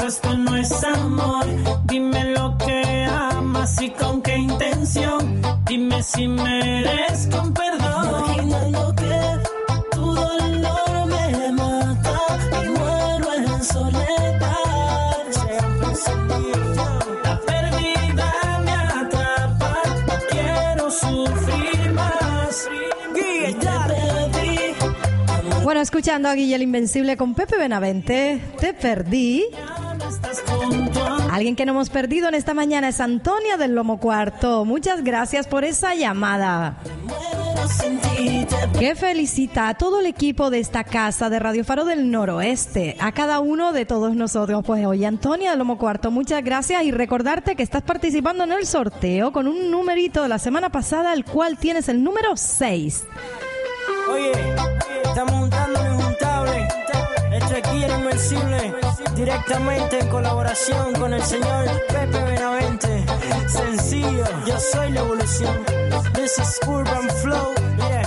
esto 0.06 0.36
no 0.36 0.56
es 0.56 0.84
amor. 0.84 1.46
Dime 1.84 2.24
lo 2.32 2.56
que 2.58 3.06
amas 3.08 3.80
y 3.80 3.90
con 3.90 4.20
qué 4.22 4.36
intención. 4.36 5.40
Dime 5.66 6.02
si 6.02 6.26
mereces 6.28 7.28
con 7.34 7.52
perdón. 7.52 8.34
Imaginando 8.34 8.94
que 8.96 9.20
tu 9.92 10.12
dolor 10.12 11.06
me 11.06 11.52
mata 11.52 12.18
y 12.64 12.68
muero 12.68 13.32
en 13.34 13.64
soledad. 13.64 14.56
La 17.24 17.40
pérdida 17.40 18.60
me 18.64 18.72
atrapa, 18.72 19.82
no 20.06 20.14
quiero 20.30 20.90
sufrir 20.90 21.92
más. 21.92 22.68
Y 23.14 23.54
te. 23.54 23.72
Bueno, 25.62 25.80
escuchando 25.80 26.28
a 26.28 26.34
Guille 26.34 26.56
el 26.56 26.62
Invencible 26.62 27.16
con 27.16 27.34
Pepe 27.34 27.56
Benavente, 27.56 28.40
te 28.58 28.74
perdí. 28.74 29.44
Alguien 31.32 31.56
que 31.56 31.64
no 31.64 31.72
hemos 31.72 31.88
perdido 31.88 32.28
en 32.28 32.34
esta 32.34 32.52
mañana 32.52 32.88
es 32.88 33.00
Antonia 33.00 33.56
del 33.56 33.74
Lomo 33.74 33.98
Cuarto. 33.98 34.66
Muchas 34.66 35.02
gracias 35.02 35.46
por 35.46 35.64
esa 35.64 35.94
llamada. 35.94 36.76
Que 38.78 38.94
felicita 38.94 39.68
a 39.68 39.74
todo 39.74 40.00
el 40.00 40.06
equipo 40.06 40.50
de 40.50 40.58
esta 40.58 40.84
casa 40.84 41.30
de 41.30 41.38
Radio 41.38 41.64
Faro 41.64 41.86
del 41.86 42.10
Noroeste, 42.10 42.96
a 43.00 43.12
cada 43.12 43.40
uno 43.40 43.72
de 43.72 43.86
todos 43.86 44.14
nosotros. 44.14 44.62
Pues 44.66 44.84
oye, 44.84 45.06
Antonia 45.06 45.50
del 45.50 45.60
Lomo 45.60 45.78
Cuarto, 45.78 46.10
muchas 46.10 46.44
gracias 46.44 46.82
y 46.82 46.90
recordarte 46.90 47.56
que 47.56 47.62
estás 47.62 47.80
participando 47.80 48.44
en 48.44 48.52
el 48.52 48.66
sorteo 48.66 49.32
con 49.32 49.48
un 49.48 49.70
numerito 49.70 50.22
de 50.22 50.28
la 50.28 50.38
semana 50.38 50.68
pasada, 50.68 51.14
el 51.14 51.24
cual 51.24 51.56
tienes 51.56 51.88
el 51.88 52.04
número 52.04 52.36
6. 52.36 53.04
Oye, 54.12 54.32
estamos 55.02 55.32
juntando 55.32 55.80
injuntable. 55.82 56.68
Esto 57.32 57.54
es 57.56 57.72
Guía 57.72 57.86
el 57.86 58.00
Invencible, 58.00 58.74
directamente 59.24 60.00
en 60.00 60.08
colaboración 60.08 60.92
con 60.94 61.14
el 61.14 61.22
señor 61.22 61.64
Pepe 61.88 62.24
Benavente. 62.24 63.04
Sencillo, 63.46 64.24
yo 64.44 64.58
soy 64.58 64.90
la 64.90 65.00
evolución. 65.00 65.64
This 66.14 66.38
is 66.40 66.58
Urban 66.66 67.08
Flow, 67.20 67.54
yeah. 67.78 68.02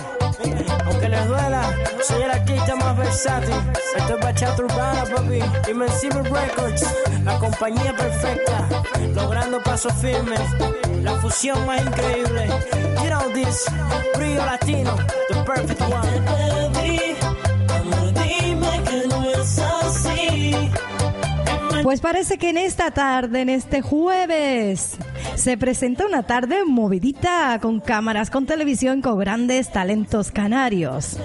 Aunque 0.86 1.08
les 1.08 1.25
duela, 1.28 1.73
soy 2.04 2.21
el 2.23 2.32
artista 2.32 2.75
más 2.75 2.97
versátil. 2.97 3.56
Esto 3.95 4.17
es 4.17 4.25
bachata 4.25 4.62
urbana, 4.62 5.06
papi. 5.06 5.39
Invencible 5.71 6.21
Records, 6.23 6.84
la 7.23 7.39
compañía 7.39 7.95
perfecta. 7.95 8.67
Logrando 9.13 9.63
pasos 9.63 9.93
firmes, 9.93 10.41
la 11.01 11.13
fusión 11.21 11.65
más 11.65 11.82
increíble. 11.82 12.47
Know 13.08 13.32
this, 13.32 13.63
brillo 14.17 14.45
latino, 14.45 14.97
the 15.30 15.36
perfect 15.45 15.82
one. 15.84 16.74
Pues 21.86 22.02
parece 22.02 22.39
que 22.39 22.50
en 22.50 22.58
esta 22.58 22.89
tarde, 22.89 23.41
en 23.41 23.50
este 23.50 23.84
jueves, 23.84 24.98
se 25.36 25.56
presenta 25.56 26.08
una 26.08 26.24
tarde 26.24 26.65
movidita 26.65 27.60
con 27.62 27.80
cámaras, 27.80 28.32
con 28.32 28.48
televisión, 28.48 29.04
con 29.04 29.19
grandes 29.19 29.71
talentos 29.71 30.32
canarios. 30.32 31.19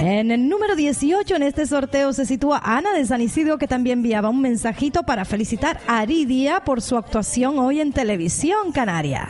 En 0.00 0.30
el 0.30 0.48
número 0.48 0.76
18 0.76 1.34
en 1.34 1.42
este 1.42 1.66
sorteo 1.66 2.12
se 2.12 2.24
sitúa 2.24 2.60
Ana 2.62 2.92
de 2.92 3.04
San 3.04 3.20
Isidro 3.20 3.58
que 3.58 3.66
también 3.66 3.98
enviaba 3.98 4.28
un 4.28 4.42
mensajito 4.42 5.02
para 5.02 5.24
felicitar 5.24 5.80
a 5.88 5.98
Aridia 5.98 6.60
por 6.60 6.82
su 6.82 6.96
actuación 6.96 7.58
hoy 7.58 7.80
en 7.80 7.92
televisión 7.92 8.70
canaria. 8.70 9.28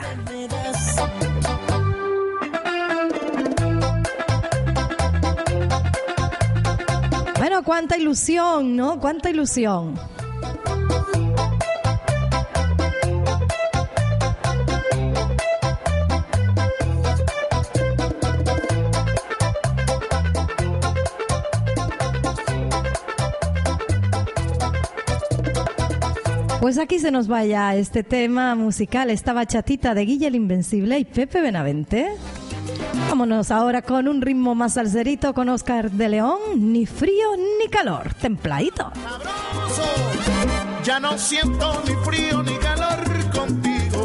Bueno, 7.49 7.65
cuánta 7.65 7.97
ilusión, 7.97 8.77
¿no? 8.77 9.01
Cuánta 9.01 9.31
ilusión. 9.31 9.95
Pues 26.61 26.77
aquí 26.77 26.99
se 26.99 27.11
nos 27.11 27.29
vaya 27.29 27.75
este 27.77 28.03
tema 28.03 28.55
musical, 28.57 29.09
esta 29.09 29.33
bachatita 29.33 29.95
de 29.95 30.05
Guille 30.05 30.27
el 30.27 30.35
Invencible 30.35 30.99
y 30.99 31.07
Pepe 31.07 31.41
Benavente. 31.41 32.09
Vámonos 33.09 33.51
ahora 33.51 33.81
con 33.81 34.07
un 34.07 34.21
ritmo 34.21 34.55
más 34.55 34.75
salserito 34.75 35.33
con 35.33 35.49
Oscar 35.49 35.91
de 35.91 36.11
León, 36.11 36.39
ni 36.57 36.85
frío 36.85 37.29
ni 37.59 37.67
calor, 37.69 38.13
templadito. 38.13 38.93
Ya 40.85 41.01
no 41.01 41.17
siento 41.17 41.83
ni 41.87 41.95
frío 42.05 42.43
ni 42.43 42.55
calor 42.59 43.31
contigo. 43.35 44.05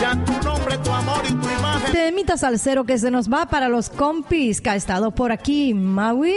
Ya 0.00 0.24
tu 0.24 0.32
nombre, 0.44 0.78
tu 0.78 0.90
amor 0.90 1.22
y 1.28 1.32
tu 1.32 1.48
imagen. 1.48 1.92
Temita 1.92 2.36
salsero 2.36 2.84
que 2.84 2.98
se 2.98 3.10
nos 3.10 3.32
va 3.32 3.46
para 3.46 3.68
los 3.68 3.88
compis 3.88 4.60
que 4.60 4.70
ha 4.70 4.76
estado 4.76 5.12
por 5.12 5.30
aquí 5.30 5.74
Maui 5.74 6.34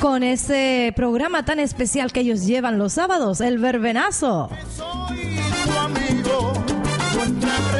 con 0.00 0.22
ese 0.22 0.94
programa 0.96 1.44
tan 1.44 1.58
especial 1.60 2.10
que 2.10 2.20
ellos 2.20 2.46
llevan 2.46 2.78
los 2.78 2.94
sábados, 2.94 3.42
el 3.42 3.58
verbenazo. 3.58 4.48
Soy 4.74 5.40
tu 5.64 5.78
amigo. 5.78 6.52
Nuestra 7.14 7.77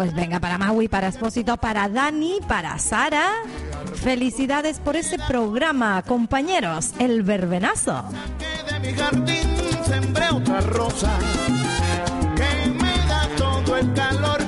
Pues 0.00 0.14
venga 0.14 0.40
para 0.40 0.56
Maui, 0.56 0.88
para 0.88 1.08
Espósito, 1.08 1.58
para 1.58 1.86
Dani, 1.86 2.38
para 2.48 2.78
Sara. 2.78 3.32
Felicidades 3.96 4.78
por 4.78 4.96
ese 4.96 5.18
programa, 5.18 6.00
compañeros, 6.00 6.94
el 6.98 7.22
verbenazo. 7.22 8.04
de 8.72 8.80
mi 8.80 8.94
jardín 8.94 9.58
sembré 9.84 10.30
otra 10.30 10.62
rosa. 10.62 11.18
Que 12.34 12.70
me 12.70 12.96
da 13.08 13.28
todo 13.36 13.76
el 13.76 13.92
calor 13.92 14.39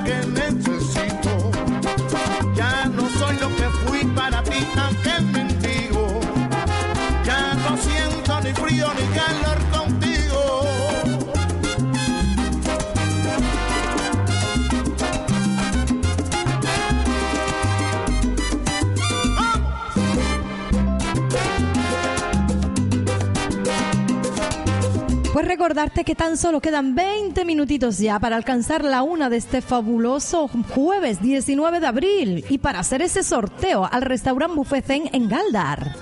Recordarte 25.42 26.04
que 26.04 26.14
tan 26.14 26.36
solo 26.36 26.60
quedan 26.60 26.94
20 26.94 27.44
minutitos 27.44 27.98
ya 27.98 28.20
para 28.20 28.36
alcanzar 28.36 28.84
la 28.84 29.02
una 29.02 29.28
de 29.28 29.38
este 29.38 29.60
fabuloso 29.60 30.48
jueves 30.74 31.20
19 31.20 31.80
de 31.80 31.86
abril 31.86 32.44
y 32.48 32.58
para 32.58 32.78
hacer 32.78 33.02
ese 33.02 33.24
sorteo 33.24 33.88
al 33.90 34.02
restaurante 34.02 34.54
Buffet 34.54 34.86
Zen 34.86 35.10
en 35.12 35.28
Galdar. 35.28 35.96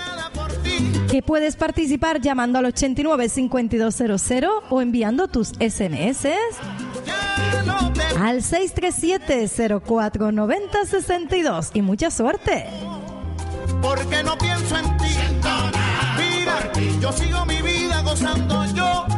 Que 1.11 1.23
puedes 1.23 1.57
participar 1.57 2.21
llamando 2.21 2.59
al 2.59 2.67
89 2.67 3.31
5200 3.31 4.31
o 4.69 4.83
enviando 4.83 5.27
tus 5.27 5.49
SMS 5.59 6.29
al 8.21 8.43
637 8.43 9.49
0490 9.81 10.85
62 10.85 11.71
y 11.73 11.81
mucha 11.83 12.11
suerte. 12.11 12.67
porque 13.81 14.23
no 14.23 14.37
pienso 14.37 14.77
en 14.77 14.97
ti. 14.99 15.15
Mira, 16.19 16.71
yo 17.01 17.11
sigo 17.13 17.47
mi 17.47 17.57
vida 17.63 18.03
gozando 18.03 18.67
yo. 18.75 19.10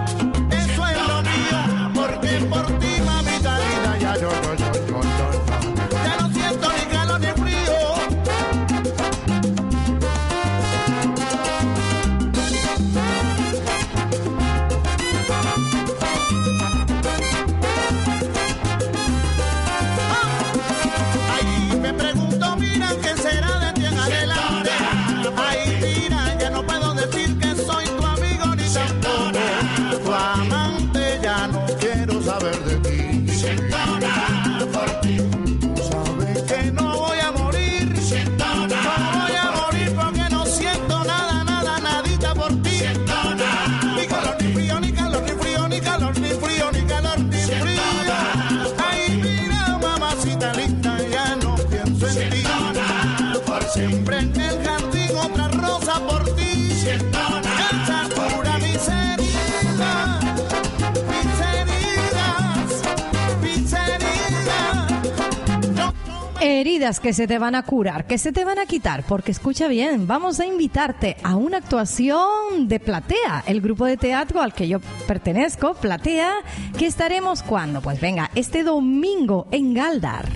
Que 66.82 67.12
se 67.12 67.28
te 67.28 67.38
van 67.38 67.54
a 67.54 67.62
curar, 67.62 68.08
que 68.08 68.18
se 68.18 68.32
te 68.32 68.44
van 68.44 68.58
a 68.58 68.66
quitar, 68.66 69.04
porque 69.04 69.30
escucha 69.30 69.68
bien, 69.68 70.08
vamos 70.08 70.40
a 70.40 70.46
invitarte 70.46 71.16
a 71.22 71.36
una 71.36 71.58
actuación 71.58 72.66
de 72.66 72.80
Platea, 72.80 73.44
el 73.46 73.60
grupo 73.60 73.84
de 73.86 73.96
teatro 73.96 74.42
al 74.42 74.52
que 74.52 74.66
yo 74.66 74.80
pertenezco, 75.06 75.74
Platea, 75.74 76.32
que 76.76 76.86
estaremos 76.86 77.44
cuando, 77.44 77.80
pues 77.80 78.00
venga, 78.00 78.32
este 78.34 78.64
domingo 78.64 79.46
en 79.52 79.74
Galdar. 79.74 80.28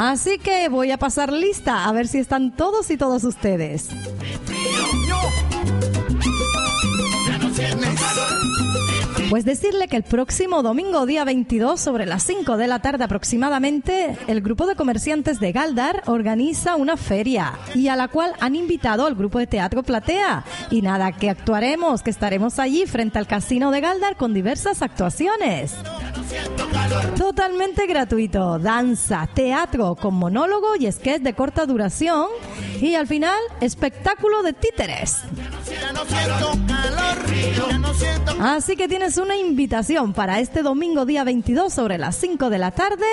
Así 0.00 0.38
que 0.38 0.68
voy 0.68 0.90
a 0.90 0.98
pasar 0.98 1.32
lista 1.32 1.84
a 1.84 1.92
ver 1.92 2.08
si 2.08 2.18
están 2.18 2.56
todos 2.56 2.90
y 2.90 2.96
todas 2.96 3.22
ustedes. 3.22 3.88
Pues 9.32 9.46
decirle 9.46 9.88
que 9.88 9.96
el 9.96 10.02
próximo 10.02 10.62
domingo, 10.62 11.06
día 11.06 11.24
22, 11.24 11.80
sobre 11.80 12.04
las 12.04 12.22
5 12.24 12.58
de 12.58 12.66
la 12.66 12.80
tarde 12.80 13.04
aproximadamente, 13.04 14.18
el 14.26 14.42
grupo 14.42 14.66
de 14.66 14.76
comerciantes 14.76 15.40
de 15.40 15.52
Galdar 15.52 16.02
organiza 16.04 16.76
una 16.76 16.98
feria 16.98 17.54
y 17.74 17.88
a 17.88 17.96
la 17.96 18.08
cual 18.08 18.34
han 18.40 18.56
invitado 18.56 19.06
al 19.06 19.14
grupo 19.14 19.38
de 19.38 19.46
teatro 19.46 19.82
Platea. 19.82 20.44
Y 20.70 20.82
nada, 20.82 21.12
que 21.12 21.30
actuaremos, 21.30 22.02
que 22.02 22.10
estaremos 22.10 22.58
allí 22.58 22.84
frente 22.84 23.18
al 23.18 23.26
casino 23.26 23.70
de 23.70 23.80
Galdar 23.80 24.18
con 24.18 24.34
diversas 24.34 24.82
actuaciones. 24.82 25.76
Totalmente 27.16 27.86
gratuito, 27.86 28.58
danza, 28.58 29.28
teatro 29.32 29.94
con 29.94 30.14
monólogo 30.14 30.76
y 30.78 30.90
sketch 30.90 31.22
de 31.22 31.34
corta 31.34 31.66
duración 31.66 32.26
y 32.80 32.94
al 32.94 33.06
final 33.06 33.36
espectáculo 33.60 34.42
de 34.42 34.52
títeres. 34.52 35.22
Así 38.40 38.76
que 38.76 38.88
tienes 38.88 39.18
una 39.18 39.36
invitación 39.36 40.12
para 40.12 40.40
este 40.40 40.62
domingo 40.62 41.06
día 41.06 41.24
22 41.24 41.72
sobre 41.72 41.98
las 41.98 42.16
5 42.16 42.50
de 42.50 42.58
la 42.58 42.70
tarde. 42.70 43.06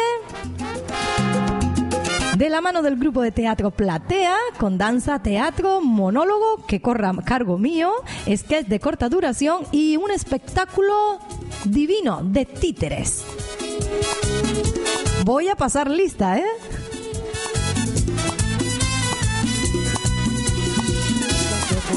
De 2.35 2.49
la 2.49 2.61
mano 2.61 2.81
del 2.81 2.95
grupo 2.95 3.21
de 3.21 3.31
teatro 3.31 3.69
Platea, 3.69 4.33
con 4.57 4.77
danza, 4.77 5.21
teatro, 5.21 5.81
monólogo 5.81 6.65
que 6.67 6.81
corra 6.81 7.11
cargo 7.25 7.57
mío, 7.57 7.91
sketch 8.33 8.67
de 8.67 8.79
corta 8.79 9.09
duración 9.09 9.63
y 9.71 9.97
un 9.97 10.09
espectáculo 10.09 11.19
divino 11.65 12.21
de 12.23 12.45
títeres. 12.45 13.25
Voy 15.25 15.47
a 15.49 15.55
pasar 15.55 15.89
lista, 15.89 16.37
¿eh? 16.37 16.45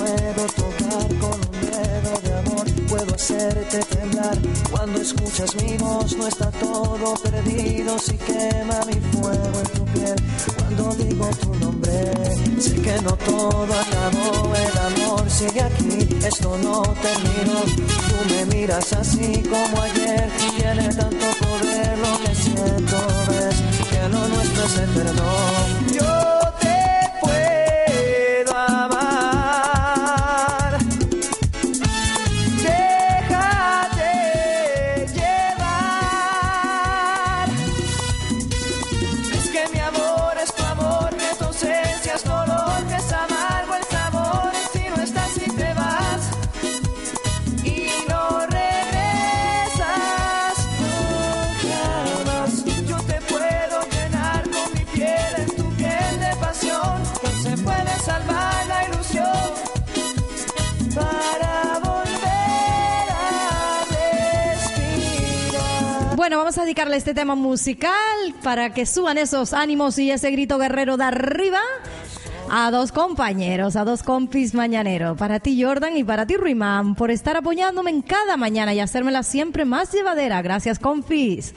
puedo 0.02 0.46
tocar 0.46 1.08
con 1.18 1.34
un 1.34 1.60
dedo 1.60 2.20
de 2.22 2.34
amor, 2.38 2.66
puedo 2.88 3.14
hacerte 3.14 3.78
temblar. 3.94 4.38
Cuando 4.70 5.00
escuchas 5.00 5.54
mi 5.56 5.76
voz 5.78 6.16
no 6.16 6.26
está 6.26 6.50
todo 6.50 7.14
perdido, 7.14 7.98
si 7.98 8.16
quema 8.16 8.80
mi 8.86 8.94
fuego 9.12 9.60
en 9.60 9.78
tu 9.78 9.84
piel. 9.86 10.16
Cuando 10.56 10.94
digo 10.94 11.30
tu 11.40 11.54
nombre, 11.56 12.12
sé 12.58 12.74
que 12.82 13.00
no 13.02 13.12
todo 13.16 13.72
acabó, 13.84 14.52
el 14.54 14.78
amor 14.78 15.30
sigue 15.30 15.62
aquí, 15.62 16.08
esto 16.24 16.58
no 16.58 16.82
terminó. 16.82 17.60
Tú 18.08 18.34
me 18.34 18.46
miras 18.46 18.92
así 18.92 19.42
como 19.42 19.82
ayer, 19.82 20.30
tiene 20.56 20.88
tanto 20.94 21.26
poder 21.40 21.71
lo 24.74 25.61
dedicarle 66.72 66.96
este 66.96 67.12
tema 67.12 67.34
musical 67.34 67.92
para 68.42 68.72
que 68.72 68.86
suban 68.86 69.18
esos 69.18 69.52
ánimos 69.52 69.98
y 69.98 70.10
ese 70.10 70.30
grito 70.30 70.56
guerrero 70.56 70.96
de 70.96 71.04
arriba 71.04 71.58
a 72.50 72.70
dos 72.70 72.92
compañeros, 72.92 73.76
a 73.76 73.84
dos 73.84 74.02
compis 74.02 74.54
mañanero. 74.54 75.14
Para 75.14 75.38
ti, 75.38 75.62
Jordan, 75.62 75.98
y 75.98 76.04
para 76.04 76.24
ti, 76.24 76.38
Ruimán, 76.38 76.94
por 76.94 77.10
estar 77.10 77.36
apoyándome 77.36 77.90
en 77.90 78.00
cada 78.00 78.38
mañana 78.38 78.72
y 78.72 78.80
hacérmela 78.80 79.22
siempre 79.22 79.66
más 79.66 79.92
llevadera. 79.92 80.40
Gracias, 80.40 80.78
compis. 80.78 81.52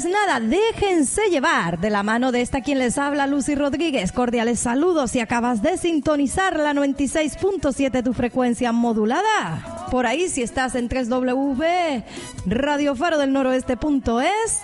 Pues 0.00 0.12
nada, 0.12 0.38
déjense 0.38 1.22
llevar 1.28 1.80
de 1.80 1.90
la 1.90 2.04
mano 2.04 2.30
de 2.30 2.40
esta 2.40 2.60
quien 2.60 2.78
les 2.78 2.98
habla, 2.98 3.26
Lucy 3.26 3.56
Rodríguez. 3.56 4.12
Cordiales 4.12 4.60
saludos 4.60 5.10
si 5.10 5.18
acabas 5.18 5.60
de 5.60 5.76
sintonizar 5.76 6.56
la 6.56 6.72
96.7 6.72 8.04
tu 8.04 8.12
frecuencia 8.12 8.70
modulada. 8.70 9.88
Por 9.90 10.06
ahí 10.06 10.28
si 10.28 10.44
estás 10.44 10.76
en 10.76 10.88
3W 10.88 12.04
Radio 12.46 12.94
Faro 12.94 13.18
del 13.18 13.32
Noroeste.es. 13.32 14.60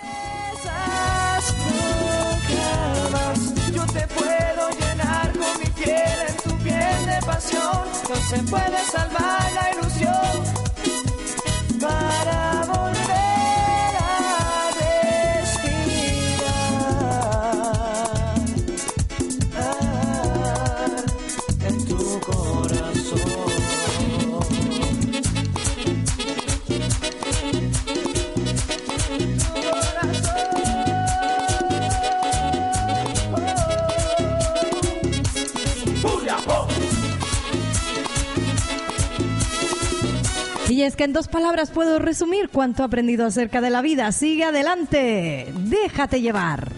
Yo 3.75 3.87
te 3.93 4.07
Y 40.75 40.83
es 40.83 40.97
que 40.97 41.05
en 41.05 41.13
dos 41.13 41.29
palabras 41.29 41.71
puedo 41.71 42.01
resumir 42.01 42.49
cuánto 42.49 42.83
he 42.83 42.87
aprendido 42.87 43.25
acerca 43.25 43.61
de 43.61 43.71
la 43.71 43.81
vida. 43.81 44.11
Sigue 44.11 44.43
adelante, 44.43 45.47
déjate 45.57 46.21
llevar. 46.21 46.73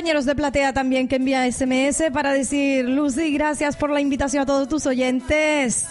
compañeros 0.00 0.24
de 0.24 0.34
Platea 0.34 0.72
también 0.72 1.08
que 1.08 1.16
envía 1.16 1.44
SMS 1.52 2.04
para 2.10 2.32
decir, 2.32 2.88
Lucy, 2.88 3.34
gracias 3.34 3.76
por 3.76 3.90
la 3.90 4.00
invitación 4.00 4.42
a 4.42 4.46
todos 4.46 4.66
tus 4.66 4.86
oyentes. 4.86 5.84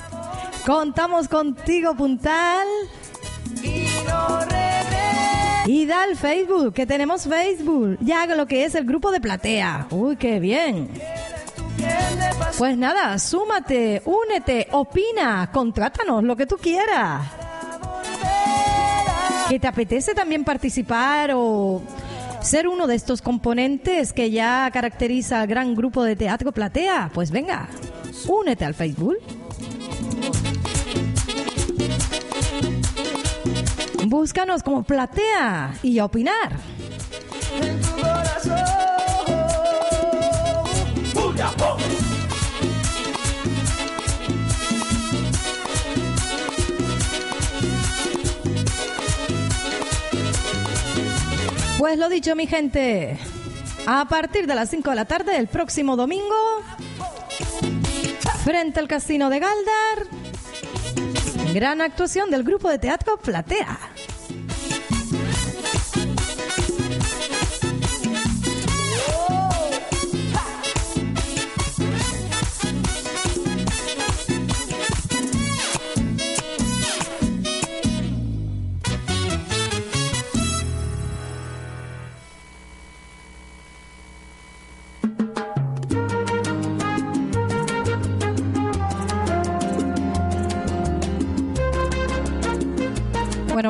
Contamos 0.66 1.28
contigo, 1.28 1.94
puntal. 1.94 2.66
Y, 3.62 3.86
no 4.08 4.40
y 5.68 5.86
da 5.86 6.06
el 6.06 6.18
Facebook, 6.18 6.74
que 6.74 6.88
tenemos 6.88 7.28
Facebook. 7.28 8.00
Ya 8.02 8.26
lo 8.26 8.48
que 8.48 8.66
es 8.66 8.74
el 8.74 8.86
grupo 8.86 9.12
de 9.12 9.22
Platea. 9.22 9.86
Uy, 9.92 10.16
qué 10.16 10.40
bien. 10.40 10.90
Pues 12.58 12.76
nada, 12.80 13.20
súmate, 13.20 14.02
únete, 14.06 14.70
opina, 14.72 15.52
contrátanos 15.54 16.24
lo 16.24 16.36
que 16.36 16.48
tú 16.48 16.58
quieras. 16.58 17.28
Que 19.50 19.60
te 19.60 19.68
apetece 19.68 20.16
también 20.16 20.44
participar 20.44 21.30
o 21.36 21.84
ser 22.50 22.68
uno 22.68 22.88
de 22.88 22.96
estos 22.96 23.22
componentes 23.22 24.12
que 24.12 24.32
ya 24.32 24.68
caracteriza 24.74 25.42
al 25.42 25.48
gran 25.48 25.76
grupo 25.76 26.04
de 26.04 26.16
Teatro 26.16 26.52
Platea? 26.52 27.12
Pues 27.14 27.30
venga, 27.30 27.70
únete 28.28 28.66
al 28.66 28.74
Facebook. 28.74 29.18
Búscanos 34.08 34.64
como 34.64 34.82
Platea 34.82 35.76
y 35.84 36.00
opinar. 36.00 36.58
En 37.62 37.80
tu 37.80 37.92
corazón. 38.02 38.90
Pues 51.80 51.98
lo 51.98 52.10
dicho, 52.10 52.36
mi 52.36 52.46
gente, 52.46 53.18
a 53.88 54.04
partir 54.10 54.48
de 54.48 54.54
las 54.54 54.70
5 54.70 54.90
de 54.90 54.96
la 54.98 55.06
tarde 55.06 55.32
del 55.32 55.48
próximo 55.48 55.96
domingo, 55.96 56.36
frente 58.44 58.82
al 58.82 58.90
Casino 58.90 59.30
de 59.30 59.40
Galdar, 59.40 60.08
gran 61.54 61.80
actuación 61.80 62.32
del 62.32 62.44
grupo 62.44 62.70
de 62.70 62.80
teatro 62.80 63.16
Platea. 63.16 63.80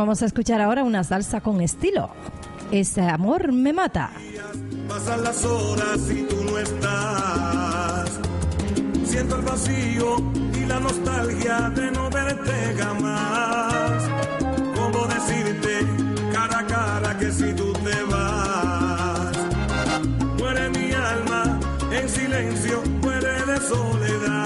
Vamos 0.09 0.23
a 0.23 0.25
escuchar 0.25 0.59
ahora 0.59 0.83
una 0.83 1.03
salsa 1.03 1.39
con 1.39 1.61
estilo. 1.61 2.09
Ese 2.71 3.01
amor 3.01 3.51
me 3.51 3.73
mata. 3.73 4.09
Pasan 4.87 5.23
las 5.23 5.45
horas 5.45 5.99
y 6.09 6.23
tú 6.23 6.43
no 6.45 6.57
estás. 6.57 8.19
Siento 9.05 9.35
el 9.35 9.43
vacío 9.43 10.15
y 10.55 10.65
la 10.65 10.79
nostalgia 10.79 11.69
de 11.75 11.91
no 11.91 12.09
verte 12.09 12.75
jamás. 12.79 14.09
¿Cómo 14.75 15.05
decirte 15.05 15.85
cara 16.33 16.57
a 16.57 16.65
cara 16.65 17.17
que 17.19 17.31
si 17.31 17.53
tú 17.53 17.71
te 17.73 18.03
vas? 18.05 19.37
Muere 20.39 20.69
mi 20.71 20.91
alma 20.91 21.59
en 21.91 22.09
silencio, 22.09 22.81
muere 23.03 23.45
de 23.45 23.57
soledad. 23.59 24.38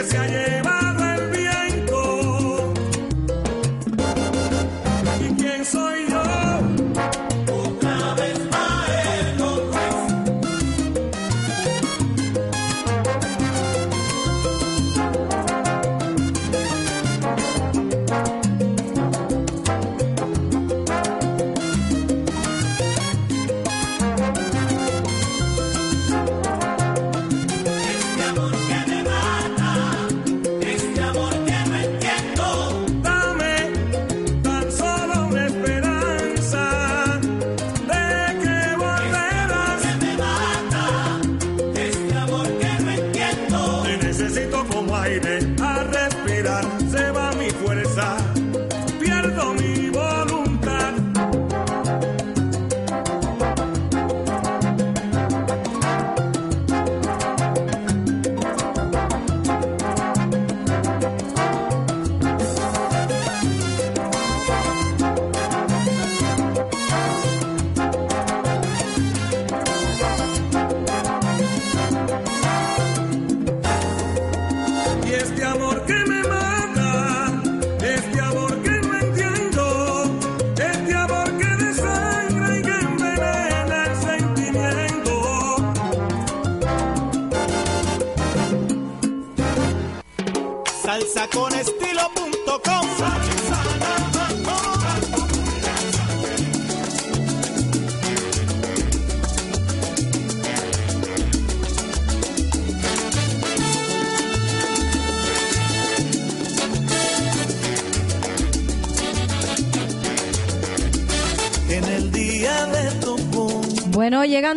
que 0.00 0.06
se 0.06 0.16
haya 0.16 0.39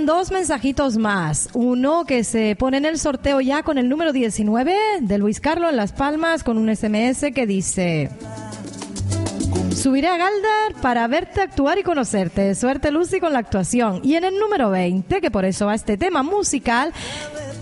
Dos 0.01 0.31
mensajitos 0.31 0.97
más. 0.97 1.49
Uno 1.53 2.03
que 2.05 2.23
se 2.23 2.55
pone 2.57 2.77
en 2.77 2.85
el 2.85 2.97
sorteo 2.97 3.39
ya 3.41 3.61
con 3.61 3.77
el 3.77 3.87
número 3.87 4.11
19 4.11 4.75
de 4.99 5.17
Luis 5.19 5.39
Carlos 5.39 5.69
en 5.69 5.77
Las 5.77 5.93
Palmas 5.93 6.43
con 6.43 6.57
un 6.57 6.75
SMS 6.75 7.31
que 7.33 7.45
dice... 7.45 8.09
Subiré 9.73 10.07
a 10.07 10.17
Galdar 10.17 10.81
para 10.81 11.07
verte 11.07 11.41
actuar 11.41 11.77
y 11.77 11.83
conocerte. 11.83 12.55
Suerte 12.55 12.91
Lucy 12.91 13.19
con 13.19 13.33
la 13.33 13.39
actuación. 13.39 14.01
Y 14.03 14.15
en 14.15 14.23
el 14.23 14.37
número 14.39 14.71
20, 14.71 15.21
que 15.21 15.31
por 15.31 15.45
eso 15.45 15.67
va 15.67 15.75
este 15.75 15.95
tema 15.95 16.23
musical, 16.23 16.91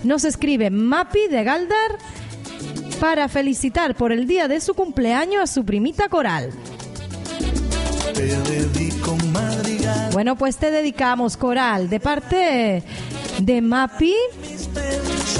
nos 0.02 0.24
escribe 0.24 0.70
Mapi 0.70 1.28
de 1.28 1.44
Galdar 1.44 1.98
para 2.98 3.28
felicitar 3.28 3.94
por 3.94 4.10
el 4.10 4.26
día 4.26 4.48
de 4.48 4.60
su 4.60 4.74
cumpleaños 4.74 5.42
a 5.42 5.46
su 5.46 5.64
primita 5.64 6.08
Coral. 6.08 6.50
Te 8.28 8.50
dedico 8.50 9.12
un 9.12 9.32
madrigal. 9.32 10.10
Bueno, 10.12 10.36
pues 10.36 10.56
te 10.56 10.70
dedicamos, 10.70 11.36
Coral, 11.36 11.88
de 11.88 12.00
parte 12.00 12.82
de 13.38 13.60
Mapi, 13.60 14.14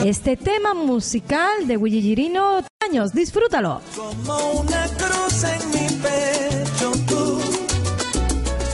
este 0.04 0.36
tema 0.36 0.74
musical 0.74 1.66
de 1.66 1.76
Willy 1.76 2.02
Girino. 2.02 2.64
Años, 2.80 3.12
disfrútalo. 3.12 3.80
Como 3.94 4.60
una 4.60 4.86
cruz 4.98 5.44
en 5.44 5.70
mi 5.70 5.88
pecho 6.02 6.92
tú, 7.06 7.40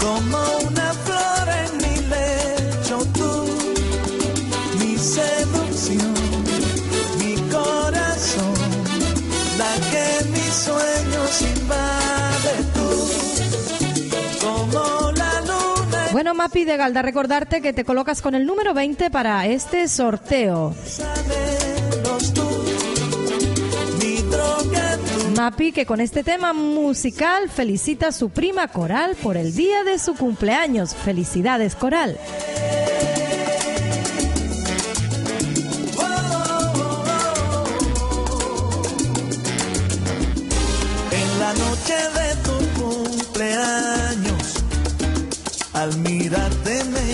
como 0.01 0.39
una 0.71 0.93
flor 1.05 1.49
en 1.65 1.77
mi 1.77 1.97
lecho 2.09 2.99
tú, 3.13 3.45
mi 4.79 4.97
seducción, 4.97 6.15
mi 7.19 7.35
corazón, 7.51 8.55
la 9.59 9.75
que 9.91 10.25
mis 10.31 10.55
sueños 10.55 10.98
Mapi 16.39 16.65
de 16.65 16.77
Galda, 16.77 17.03
recordarte 17.03 17.61
que 17.61 17.73
te 17.73 17.85
colocas 17.85 18.23
con 18.23 18.37
el 18.37 18.47
número 18.47 18.73
20 18.73 19.11
para 19.11 19.45
este 19.49 19.89
sorteo. 19.89 20.73
Mapi, 25.37 25.73
que 25.73 25.85
con 25.85 26.01
este 26.01 26.23
tema 26.23 26.53
musical 26.53 27.49
felicita 27.49 28.09
a 28.09 28.13
su 28.13 28.31
prima 28.31 28.69
Coral 28.69 29.17
por 29.21 29.37
el 29.37 29.53
día 29.53 29.83
de 29.83 29.99
su 29.99 30.15
cumpleaños. 30.15 30.95
Felicidades, 30.95 31.75
Coral. 31.75 32.17
Al 45.79 45.97
mirarte 45.99 46.83
me 46.93 47.08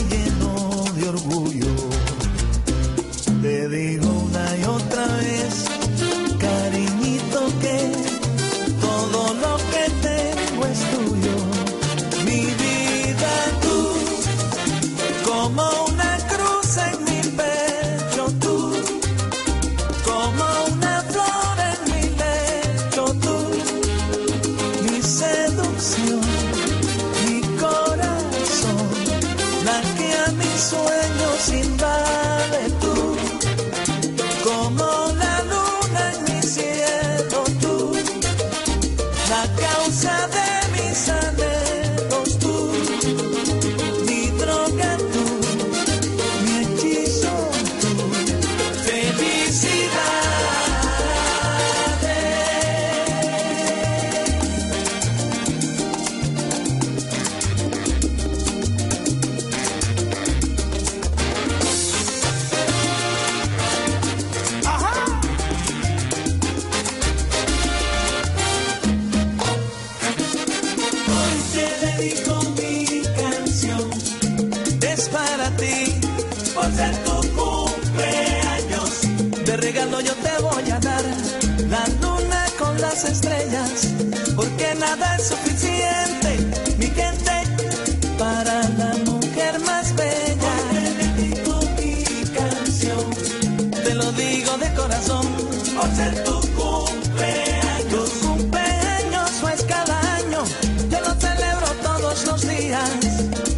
por 95.85 95.97
ser 95.97 96.25
tu 96.25 96.41
cumpleaños. 96.55 97.85
Tu 97.91 98.27
cumpleaños 98.27 99.31
no 99.43 99.49
es 99.49 99.63
cada 99.65 100.17
año, 100.17 100.43
yo 100.91 101.01
lo 101.01 101.15
celebro 101.15 101.67
todos 101.83 102.27
los 102.27 102.41
días. 102.47 102.91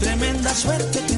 Tremenda 0.01 0.55
suerte 0.55 1.16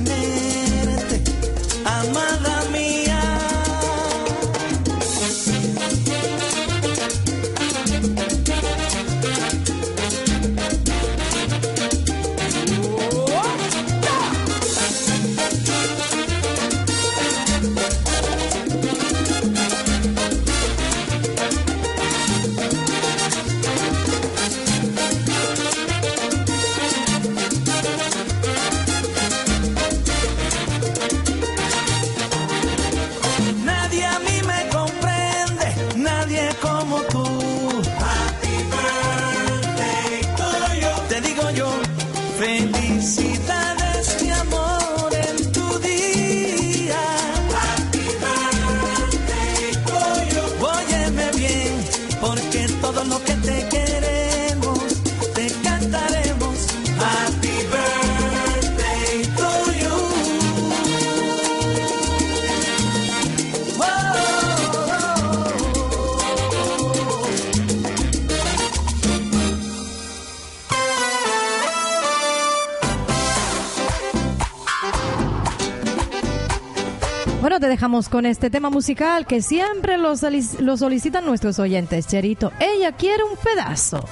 con 77.89 78.26
este 78.26 78.51
tema 78.51 78.68
musical 78.68 79.26
que 79.26 79.41
siempre 79.41 79.97
lo, 79.97 80.12
lo 80.61 80.76
solicitan 80.76 81.24
nuestros 81.24 81.59
oyentes, 81.59 82.07
Cherito. 82.07 82.53
Ella 82.61 82.93
quiere 82.93 83.24
un 83.24 83.36
pedazo. 83.39 84.05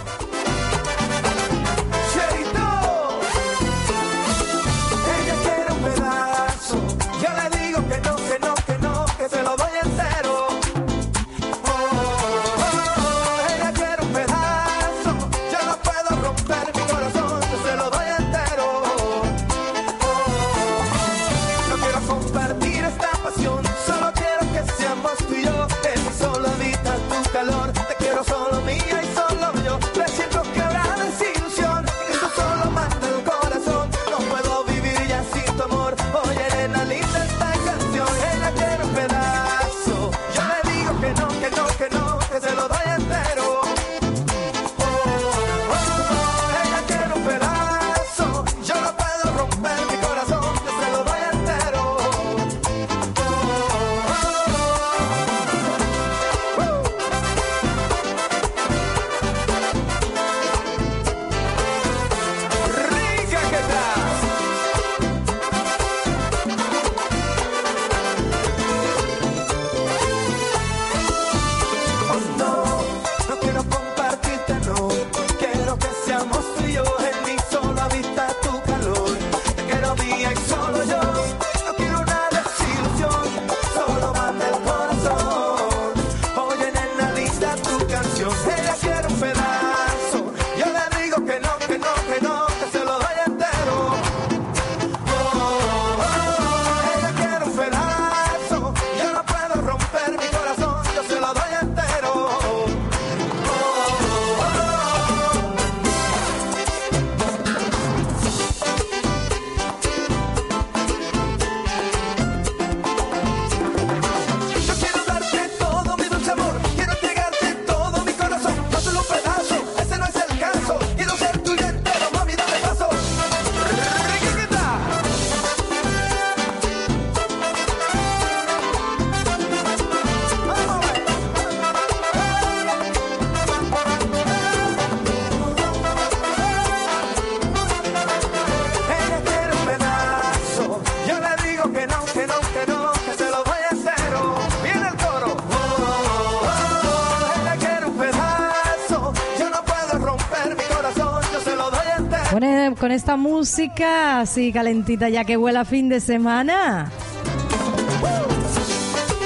Esta 152.97 153.19
música 153.19 154.21
así 154.21 154.53
calentita 154.53 155.11
ya 155.11 155.25
que 155.25 155.37
huele 155.37 155.59
a 155.59 155.65
fin 155.67 155.91
de 155.91 156.01
semana. 156.01 156.91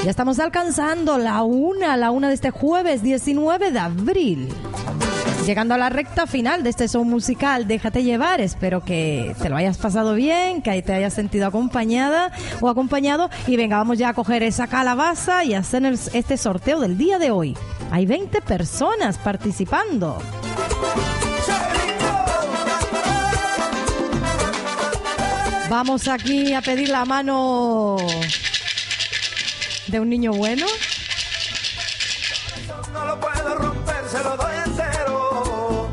Ya 0.05 0.11
estamos 0.11 0.41
alcanzando 0.41 1.18
la 1.18 1.43
una, 1.43 1.97
la 1.97 2.11
una 2.11 2.29
de 2.29 2.35
este 2.35 2.51
jueves 2.51 3.03
19 3.03 3.71
de 3.71 3.79
abril. 3.79 4.49
Llegando 5.47 5.75
a 5.75 5.79
la 5.79 5.89
recta 5.89 6.27
final 6.27 6.64
de 6.64 6.71
este 6.71 6.89
show 6.89 7.05
musical, 7.05 7.68
déjate 7.68 8.03
llevar. 8.03 8.41
Espero 8.41 8.85
que 8.85 9.37
te 9.41 9.49
lo 9.49 9.57
hayas 9.57 9.79
pasado 9.79 10.14
bien, 10.14 10.62
que 10.62 10.83
te 10.83 10.93
hayas 10.93 11.14
sentido 11.14 11.47
acompañada 11.47 12.33
o 12.61 12.68
acompañado. 12.68 13.31
Y 13.47 13.57
venga, 13.57 13.77
vamos 13.77 13.99
ya 13.99 14.09
a 14.09 14.14
coger 14.14 14.43
esa 14.43 14.66
calabaza 14.66 15.45
y 15.45 15.55
hacer 15.55 15.85
este 16.12 16.37
sorteo 16.37 16.81
del 16.81 16.99
día 16.99 17.18
de 17.21 17.31
hoy. 17.31 17.57
Hay 17.93 18.05
20 18.05 18.41
personas 18.41 19.16
participando. 19.18 20.18
Vamos 25.71 26.09
aquí 26.09 26.53
a 26.53 26.61
pedir 26.61 26.89
la 26.89 27.05
mano 27.05 27.97
de 29.87 30.01
un 30.01 30.09
niño 30.09 30.33
bueno. 30.33 30.66
No 32.93 33.07
lo 33.07 33.21
puedo 33.21 33.55
romper, 33.55 34.05
se 34.09 34.18
lo 34.18 34.37
doy 34.37 34.57
entero. 34.66 35.89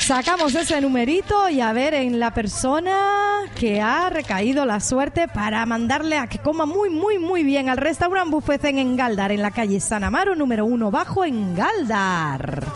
Sacamos 0.00 0.54
ese 0.54 0.82
numerito 0.82 1.48
y 1.48 1.62
a 1.62 1.72
ver 1.72 1.94
en 1.94 2.20
la 2.20 2.34
persona 2.34 3.44
que 3.58 3.80
ha 3.80 4.10
recaído 4.10 4.66
la 4.66 4.80
suerte 4.80 5.28
para 5.28 5.64
mandarle 5.64 6.18
a 6.18 6.26
que 6.26 6.38
coma 6.38 6.66
muy, 6.66 6.90
muy, 6.90 7.18
muy 7.18 7.44
bien 7.44 7.70
al 7.70 7.78
restaurante 7.78 8.32
Buffet 8.32 8.62
en 8.66 8.96
Galdar, 8.98 9.32
en 9.32 9.40
la 9.40 9.50
calle 9.50 9.80
San 9.80 10.04
Amaro, 10.04 10.34
número 10.34 10.66
uno 10.66 10.90
bajo 10.90 11.24
en 11.24 11.54
Galdar. 11.54 12.66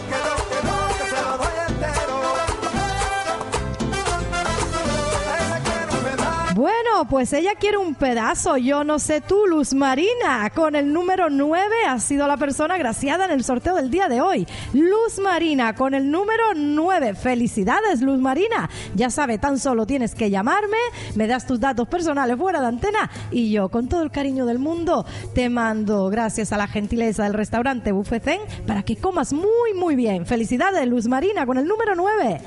Bueno, 6.54 7.08
pues 7.08 7.32
ella 7.32 7.54
quiere 7.58 7.78
un 7.78 7.94
pedazo, 7.94 8.58
yo 8.58 8.84
no 8.84 8.98
sé 8.98 9.22
tú, 9.22 9.46
Luz 9.46 9.72
Marina, 9.72 10.50
con 10.54 10.76
el 10.76 10.92
número 10.92 11.30
9 11.30 11.64
ha 11.88 11.98
sido 11.98 12.26
la 12.26 12.36
persona 12.36 12.76
graciada 12.76 13.24
en 13.24 13.30
el 13.30 13.42
sorteo 13.42 13.74
del 13.74 13.90
día 13.90 14.08
de 14.08 14.20
hoy. 14.20 14.46
Luz 14.74 15.18
Marina, 15.22 15.74
con 15.74 15.94
el 15.94 16.10
número 16.10 16.52
9. 16.54 17.14
Felicidades, 17.14 18.02
Luz 18.02 18.18
Marina. 18.18 18.68
Ya 18.94 19.08
sabe, 19.08 19.38
tan 19.38 19.58
solo 19.58 19.86
tienes 19.86 20.14
que 20.14 20.28
llamarme, 20.28 20.76
me 21.14 21.26
das 21.26 21.46
tus 21.46 21.58
datos 21.58 21.88
personales 21.88 22.36
fuera 22.36 22.60
de 22.60 22.66
antena 22.66 23.10
y 23.30 23.50
yo, 23.50 23.70
con 23.70 23.88
todo 23.88 24.02
el 24.02 24.10
cariño 24.10 24.44
del 24.44 24.58
mundo, 24.58 25.06
te 25.34 25.48
mando, 25.48 26.10
gracias 26.10 26.52
a 26.52 26.58
la 26.58 26.66
gentileza 26.66 27.24
del 27.24 27.32
restaurante 27.32 27.92
Buffet 27.92 28.22
para 28.66 28.82
que 28.82 28.96
comas 28.96 29.32
muy, 29.32 29.72
muy 29.74 29.96
bien. 29.96 30.26
Felicidades, 30.26 30.86
Luz 30.86 31.08
Marina, 31.08 31.46
con 31.46 31.56
el 31.56 31.66
número 31.66 31.94
9. 31.94 32.40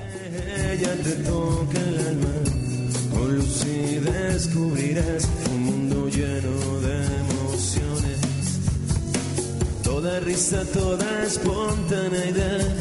Luz 3.36 3.66
y 3.66 4.00
descubrirás 4.00 5.28
un 5.52 5.64
mundo 5.64 6.08
lleno 6.08 6.80
de 6.86 6.96
emociones. 7.24 8.20
Toda 9.84 10.20
risa, 10.22 10.64
toda 10.74 11.24
espontaneidad. 11.24 12.76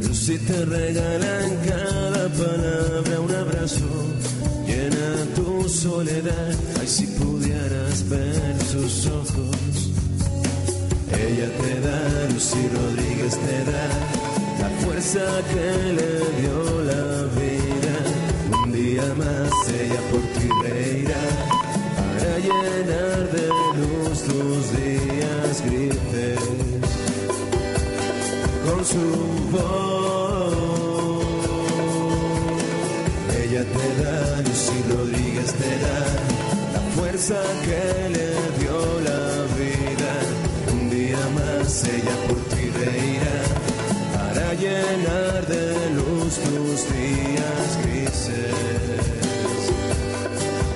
Lucy 0.00 0.38
te 0.38 0.64
regala 0.64 1.44
en 1.46 1.56
cada 1.70 2.28
palabra 2.28 3.20
un 3.20 3.34
abrazo. 3.34 3.90
Llena 4.66 5.08
tu 5.34 5.68
soledad, 5.68 6.54
ay 6.80 6.86
si 6.86 7.06
pudieras 7.06 8.08
ver 8.08 8.56
sus 8.72 9.06
ojos. 9.06 9.56
Ella 11.12 11.48
te 11.60 11.80
da, 11.86 12.00
Lucy 12.32 12.68
Rodríguez 12.76 13.34
te 13.46 13.58
da 13.70 13.88
la 14.62 14.70
fuerza 14.82 15.24
que 15.50 15.92
le 15.98 16.12
dio 16.40 16.82
la 16.84 17.24
vida. 17.40 17.77
Día 18.98 19.14
más 19.14 19.52
ella 19.80 20.00
por 20.10 20.22
ti 20.34 20.48
reirá 20.60 21.24
para 21.94 22.32
llenar 22.46 23.30
de 23.30 23.46
luz 23.78 24.16
tus 24.24 24.72
días 24.76 25.54
grises 25.64 26.40
con 28.66 28.80
su 28.84 29.06
voz. 29.52 30.52
Ella 33.40 33.62
te 33.76 33.86
da, 34.02 34.16
Lucy 34.42 34.78
Rodríguez 34.90 35.50
te 35.52 35.72
da 35.86 36.00
la 36.74 36.82
fuerza 36.96 37.38
que 37.66 37.84
le 38.16 38.30
dio 38.58 38.78
la 39.08 39.22
vida. 39.60 40.12
Un 40.72 40.90
día 40.90 41.22
más 41.36 41.84
ella 41.84 42.16
por 42.26 42.40
ti 42.52 42.64
reirá 42.82 43.38
para 44.12 44.54
llenar 44.54 45.46
de 45.46 45.90
luz 45.94 46.17
tus 46.28 46.92
días 46.92 47.78
grises 47.84 48.54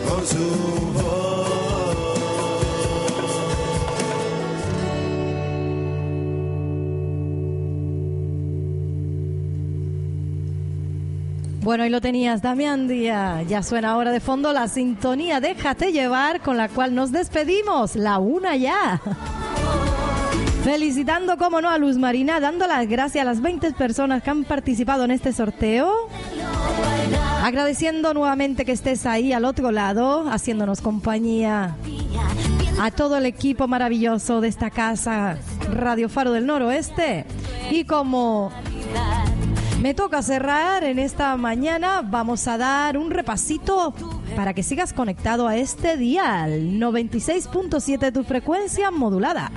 con 0.08 0.26
su. 0.26 0.82
Bueno, 11.62 11.86
y 11.86 11.90
lo 11.90 12.00
tenías, 12.00 12.42
Damián 12.42 12.88
Díaz. 12.88 13.46
Ya 13.46 13.62
suena 13.62 13.92
ahora 13.92 14.10
de 14.10 14.18
fondo 14.18 14.52
la 14.52 14.66
sintonía 14.66 15.38
Déjate 15.38 15.92
llevar 15.92 16.40
con 16.40 16.56
la 16.56 16.68
cual 16.68 16.94
nos 16.94 17.12
despedimos. 17.12 17.94
La 17.94 18.18
una 18.18 18.56
ya. 18.56 19.00
Felicitando, 20.64 21.36
como 21.36 21.60
no, 21.60 21.68
a 21.68 21.78
Luz 21.78 21.96
Marina, 21.96 22.38
dando 22.38 22.66
las 22.66 22.88
gracias 22.88 23.22
a 23.22 23.24
las 23.24 23.40
20 23.40 23.72
personas 23.72 24.22
que 24.22 24.30
han 24.30 24.44
participado 24.44 25.04
en 25.04 25.10
este 25.10 25.32
sorteo. 25.32 25.92
Agradeciendo 27.42 28.14
nuevamente 28.14 28.64
que 28.64 28.72
estés 28.72 29.04
ahí 29.04 29.32
al 29.32 29.44
otro 29.44 29.72
lado, 29.72 30.30
haciéndonos 30.30 30.80
compañía. 30.80 31.76
A 32.80 32.90
todo 32.90 33.16
el 33.16 33.26
equipo 33.26 33.66
maravilloso 33.66 34.40
de 34.40 34.48
esta 34.48 34.70
casa, 34.70 35.36
Radio 35.72 36.08
Faro 36.08 36.32
del 36.32 36.46
Noroeste. 36.46 37.26
Y 37.70 37.84
como 37.84 38.52
me 39.82 39.94
toca 39.94 40.22
cerrar 40.22 40.84
en 40.84 41.00
esta 41.00 41.36
mañana. 41.36 42.02
Vamos 42.04 42.46
a 42.46 42.56
dar 42.56 42.96
un 42.96 43.10
repasito 43.10 43.92
para 44.36 44.54
que 44.54 44.62
sigas 44.62 44.92
conectado 44.92 45.48
a 45.48 45.56
este 45.56 45.96
dial 45.96 46.72
96.7 46.72 47.98
de 47.98 48.12
tu 48.12 48.24
frecuencia 48.24 48.90
modulada. 48.90 49.50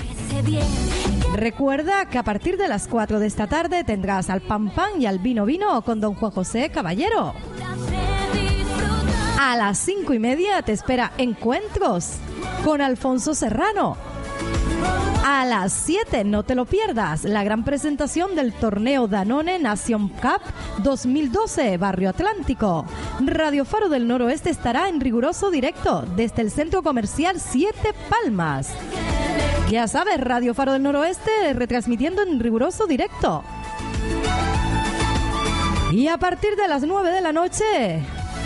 Recuerda 1.33 2.05
que 2.05 2.17
a 2.17 2.23
partir 2.23 2.57
de 2.57 2.67
las 2.67 2.87
4 2.87 3.19
de 3.19 3.27
esta 3.27 3.47
tarde 3.47 3.83
tendrás 3.83 4.29
al 4.29 4.41
pan 4.41 4.73
pan 4.73 5.01
y 5.01 5.05
al 5.05 5.19
vino 5.19 5.45
vino 5.45 5.81
con 5.81 5.99
don 5.99 6.15
Juan 6.15 6.31
José 6.31 6.69
Caballero. 6.69 7.33
A 9.39 9.57
las 9.57 9.77
5 9.79 10.13
y 10.13 10.19
media 10.19 10.61
te 10.61 10.71
espera 10.71 11.11
Encuentros 11.17 12.13
con 12.63 12.81
Alfonso 12.81 13.35
Serrano. 13.35 13.97
A 15.27 15.43
las 15.43 15.73
7, 15.73 16.23
no 16.23 16.43
te 16.43 16.53
lo 16.53 16.65
pierdas, 16.65 17.23
la 17.23 17.43
gran 17.43 17.63
presentación 17.63 18.35
del 18.35 18.53
torneo 18.53 19.07
Danone 19.07 19.57
Nation 19.57 20.07
Cup 20.07 20.39
2012, 20.83 21.79
Barrio 21.79 22.11
Atlántico. 22.11 22.85
Radio 23.21 23.65
Faro 23.65 23.89
del 23.89 24.07
Noroeste 24.07 24.51
estará 24.51 24.87
en 24.87 25.01
riguroso 25.01 25.49
directo 25.49 26.03
desde 26.15 26.43
el 26.43 26.51
Centro 26.51 26.83
Comercial 26.83 27.39
Siete 27.39 27.95
Palmas. 28.07 28.69
Ya 29.67 29.87
sabes, 29.87 30.21
Radio 30.21 30.53
Faro 30.53 30.73
del 30.73 30.83
Noroeste 30.83 31.53
retransmitiendo 31.53 32.21
en 32.21 32.39
riguroso 32.39 32.85
directo. 32.85 33.43
Y 35.91 36.07
a 36.07 36.19
partir 36.19 36.55
de 36.55 36.67
las 36.67 36.83
9 36.83 37.09
de 37.09 37.21
la 37.21 37.31
noche, 37.31 38.03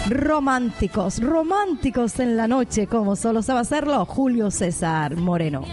románticos, 0.08 1.22
románticos 1.22 2.20
en 2.20 2.38
la 2.38 2.48
noche, 2.48 2.88
como 2.88 3.16
solo 3.16 3.42
sabe 3.42 3.60
hacerlo 3.60 4.06
Julio 4.06 4.52
César 4.52 5.16
Moreno. 5.16 5.64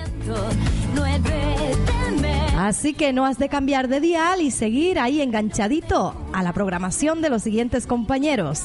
Así 2.58 2.94
que 2.94 3.12
no 3.12 3.26
has 3.26 3.38
de 3.38 3.48
cambiar 3.48 3.88
de 3.88 4.00
dial 4.00 4.40
y 4.40 4.50
seguir 4.50 4.98
ahí 4.98 5.20
enganchadito 5.20 6.14
a 6.32 6.42
la 6.42 6.52
programación 6.52 7.20
de 7.20 7.28
los 7.28 7.42
siguientes 7.42 7.86
compañeros. 7.86 8.62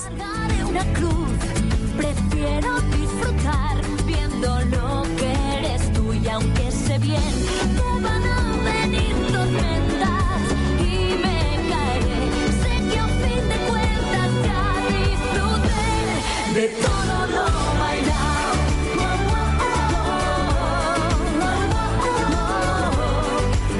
Prefiero 1.97 2.81
disfrutar 2.97 3.77
viendo 4.07 4.59
lo 4.65 5.03
que 5.17 5.57
eres 5.57 5.91
aunque 6.31 6.71
sé 6.71 6.97
bien 6.99 7.40
de 16.53 16.67
todo 16.67 17.27
lo 17.27 17.45
bailado. 17.79 18.51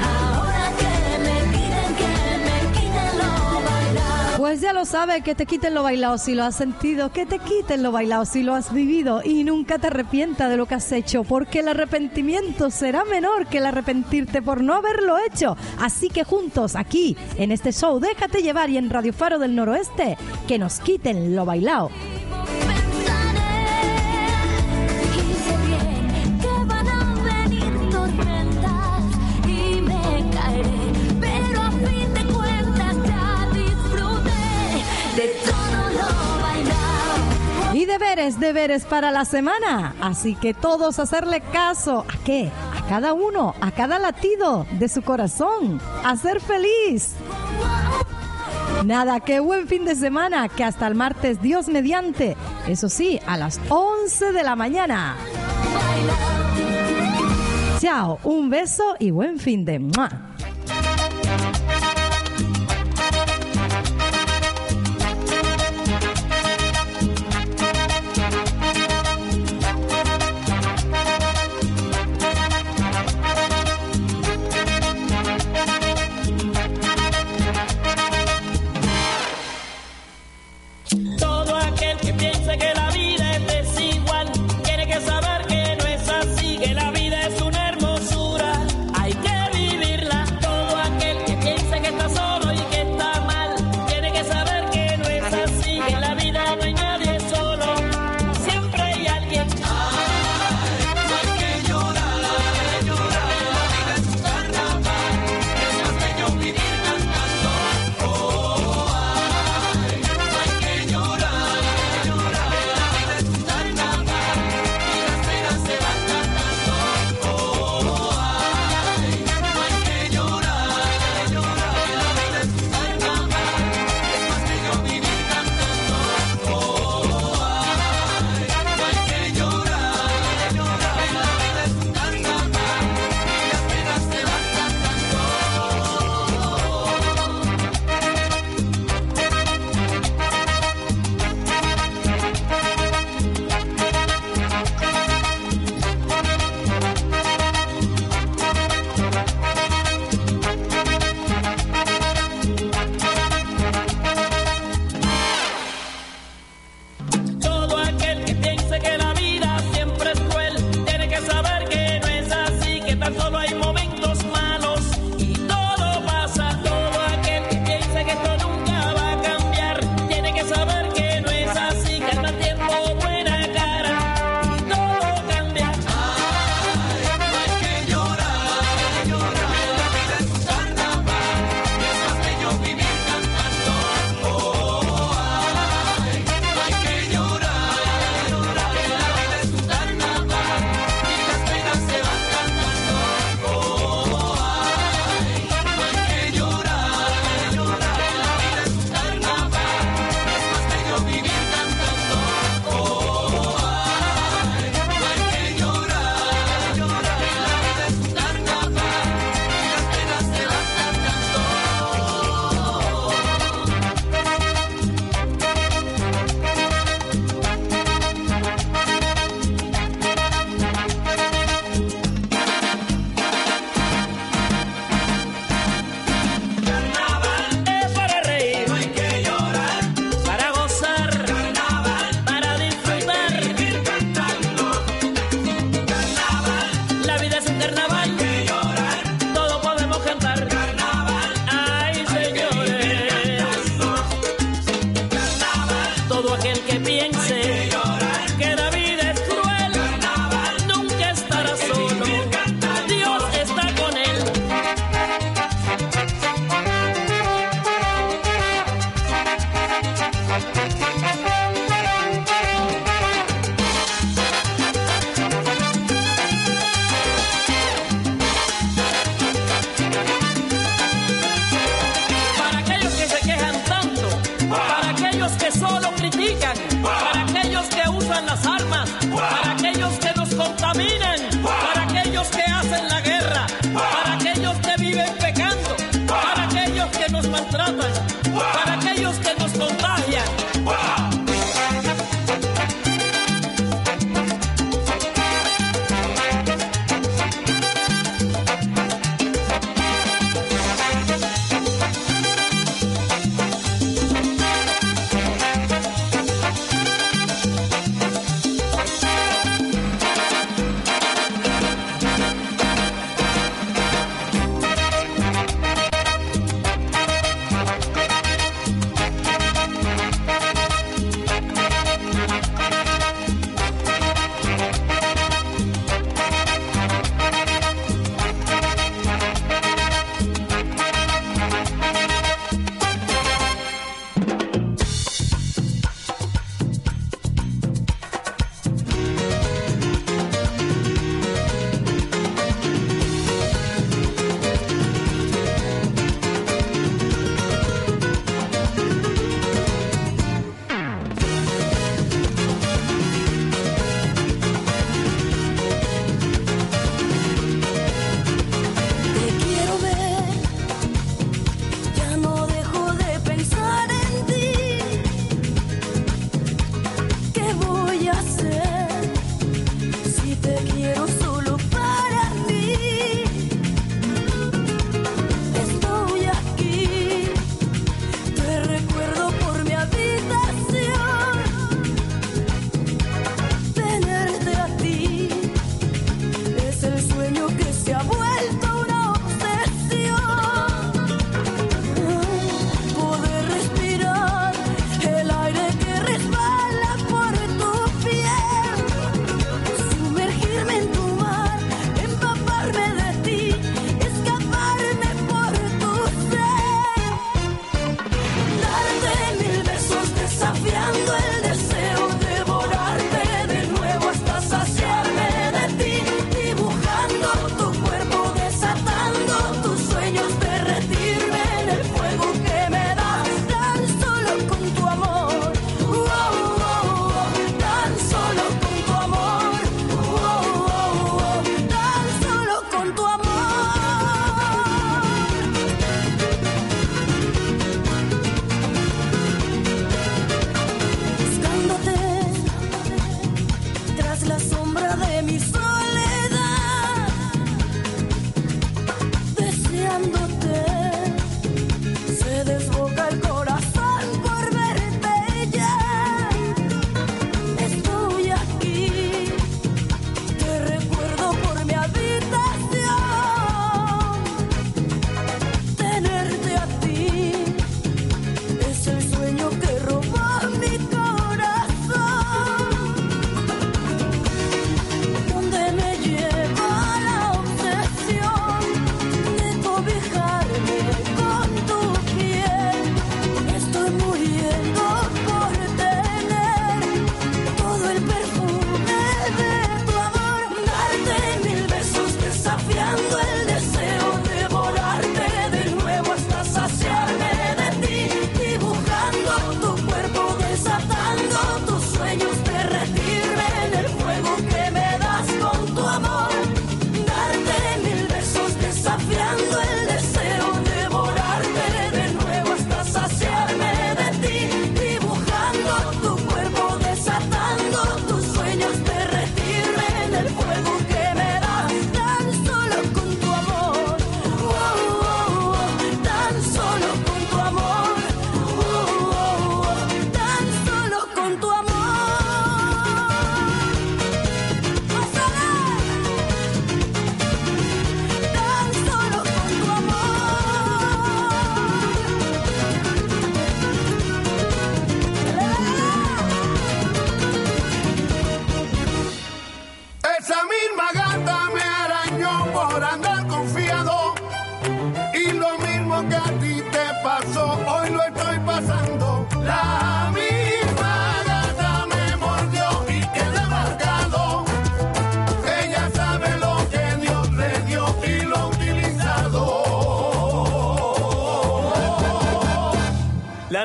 Ahora 0.01 0.71
que 0.79 0.93
me 1.19 1.35
quiten, 1.51 1.95
que 1.97 2.13
me 2.45 2.57
quiten 2.71 3.11
lo 3.17 3.61
bailado. 3.69 4.37
Pues 4.37 4.61
ya 4.61 4.71
lo 4.71 4.85
sabe, 4.85 5.21
que 5.21 5.35
te 5.35 5.45
quiten 5.45 5.73
lo 5.73 5.83
bailado 5.83 6.17
si 6.17 6.33
lo 6.33 6.45
has 6.45 6.55
sentido, 6.55 7.11
que 7.11 7.25
te 7.25 7.39
quiten 7.39 7.83
lo 7.83 7.91
bailado 7.91 8.23
si 8.23 8.41
lo 8.41 8.55
has 8.55 8.73
vivido 8.73 9.21
y 9.21 9.43
nunca 9.43 9.77
te 9.77 9.87
arrepienta 9.87 10.47
de 10.47 10.55
lo 10.55 10.65
que 10.65 10.75
has 10.75 10.89
hecho, 10.93 11.25
porque 11.25 11.59
el 11.59 11.67
arrepentimiento 11.67 12.69
será 12.69 13.03
menor 13.03 13.47
que 13.47 13.57
el 13.57 13.65
arrepentirte 13.65 14.41
por 14.41 14.61
no 14.63 14.75
haberlo 14.75 15.17
hecho. 15.19 15.57
Así 15.77 16.07
que 16.07 16.23
juntos 16.23 16.77
aquí, 16.77 17.17
en 17.35 17.51
este 17.51 17.73
show, 17.73 17.99
déjate 17.99 18.41
llevar 18.43 18.69
y 18.69 18.77
en 18.77 18.89
Radio 18.89 19.11
Faro 19.11 19.39
del 19.39 19.55
Noroeste, 19.55 20.17
que 20.47 20.57
nos 20.57 20.79
quiten 20.79 21.35
lo 21.35 21.43
bailado. 21.43 21.89
Deberes, 38.01 38.39
deberes 38.39 38.85
para 38.85 39.11
la 39.11 39.25
semana. 39.25 39.93
Así 40.01 40.33
que 40.35 40.55
todos 40.55 40.97
hacerle 40.97 41.39
caso. 41.39 42.03
¿A 42.09 42.23
qué? 42.23 42.49
A 42.75 42.87
cada 42.87 43.13
uno, 43.13 43.53
a 43.61 43.71
cada 43.71 43.99
latido 43.99 44.65
de 44.79 44.89
su 44.89 45.03
corazón. 45.03 45.79
A 46.03 46.17
ser 46.17 46.41
feliz. 46.41 47.13
Nada, 48.85 49.19
qué 49.19 49.39
buen 49.39 49.67
fin 49.67 49.85
de 49.85 49.95
semana, 49.95 50.49
que 50.49 50.63
hasta 50.63 50.87
el 50.87 50.95
martes 50.95 51.41
Dios 51.41 51.67
mediante. 51.67 52.35
Eso 52.67 52.89
sí, 52.89 53.19
a 53.27 53.37
las 53.37 53.59
11 53.69 54.31
de 54.31 54.43
la 54.43 54.55
mañana. 54.55 55.15
Chao, 57.79 58.19
un 58.23 58.49
beso 58.49 58.95
y 58.97 59.11
buen 59.11 59.37
fin 59.37 59.63
de... 59.63 59.79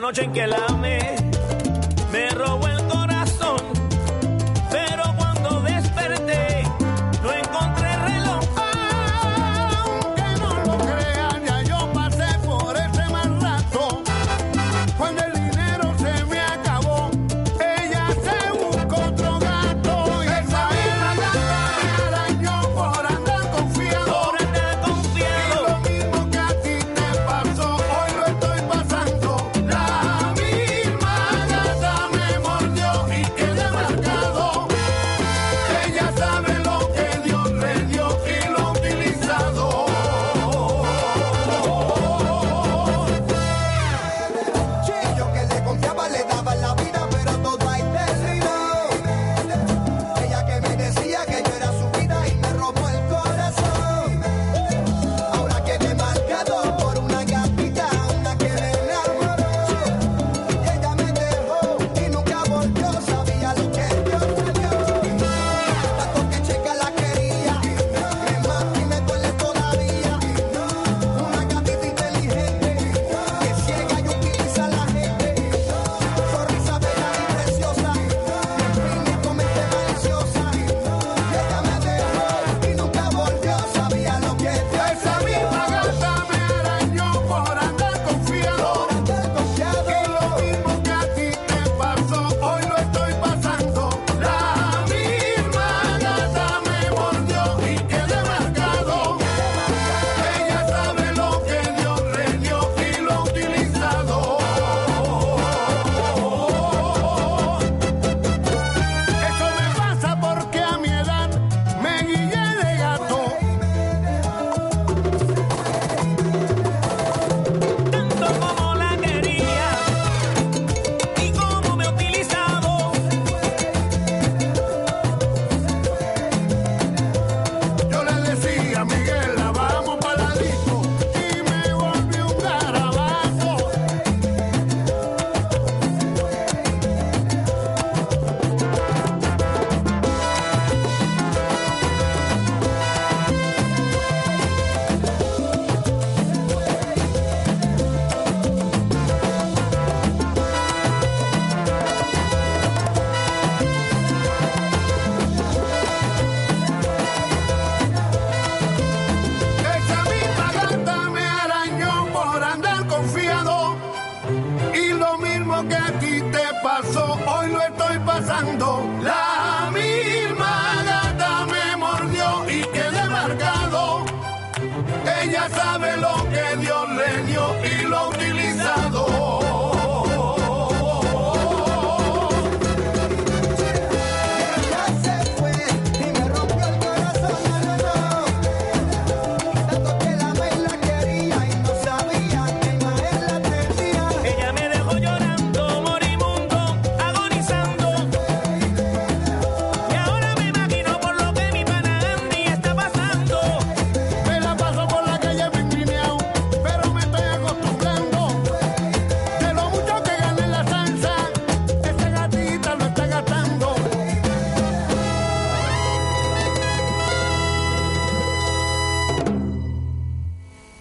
noche 0.01 0.25
en 0.25 0.33
que 0.33 0.47
la 0.47 0.67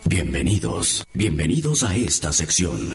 Bienvenidos, 0.08 1.04
bienvenidos 1.16 1.84
a 1.84 1.96
esta 1.96 2.32
sección. 2.32 2.94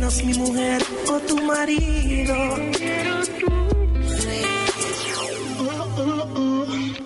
mi 0.00 0.32
mujer 0.32 0.82
o 1.08 1.20
tu 1.20 1.36
marido. 1.42 2.34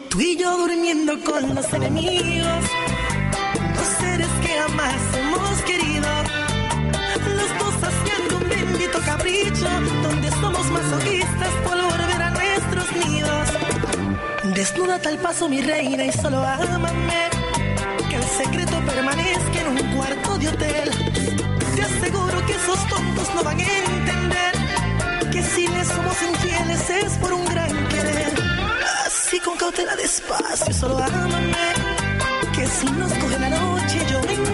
Tú 0.08 0.20
y 0.20 0.36
yo 0.36 0.56
durmiendo 0.56 1.12
con 1.24 1.54
los 1.56 1.72
enemigos, 1.72 2.64
los 3.76 3.88
seres 3.98 4.28
que 4.42 4.48
jamás 4.48 4.94
hemos 5.18 5.62
querido. 5.62 6.08
Los 7.36 7.50
dos 7.58 7.74
haciendo 7.82 8.36
un 8.36 8.48
bendito 8.48 8.98
capricho, 9.00 9.68
donde 10.04 10.30
somos 10.30 10.70
masoquistas 10.70 11.52
por 11.64 11.76
volver 11.76 12.22
a 12.22 12.30
nuestros 12.30 12.92
nidos. 13.04 14.54
Desnúdate 14.54 15.08
al 15.08 15.18
paso, 15.18 15.48
mi 15.48 15.60
reina, 15.60 16.04
y 16.04 16.12
solo 16.12 16.38
ámame. 16.44 17.28
Que 18.08 18.16
el 18.16 18.22
secreto 18.22 18.80
permanezca 18.86 19.60
en 19.62 19.68
un 19.68 19.96
cuarto 19.96 20.38
de 20.38 20.48
hotel 20.48 21.03
te 21.74 21.82
aseguro 21.82 22.46
que 22.46 22.52
esos 22.52 22.88
tontos 22.88 23.34
no 23.34 23.42
van 23.42 23.58
a 23.58 23.62
entender 23.62 24.54
que 25.32 25.42
si 25.42 25.66
les 25.66 25.88
somos 25.88 26.22
infieles 26.22 26.90
es 26.90 27.12
por 27.18 27.32
un 27.32 27.44
gran 27.46 27.88
querer. 27.88 28.32
Así 29.06 29.40
con 29.40 29.56
cautela 29.56 29.96
despacio, 29.96 30.72
solo 30.72 30.98
ámame. 30.98 31.72
Que 32.54 32.66
si 32.66 32.86
nos 32.86 33.12
coge 33.12 33.38
la 33.40 33.50
noche 33.50 34.06
yo 34.10 34.20
me 34.22 34.53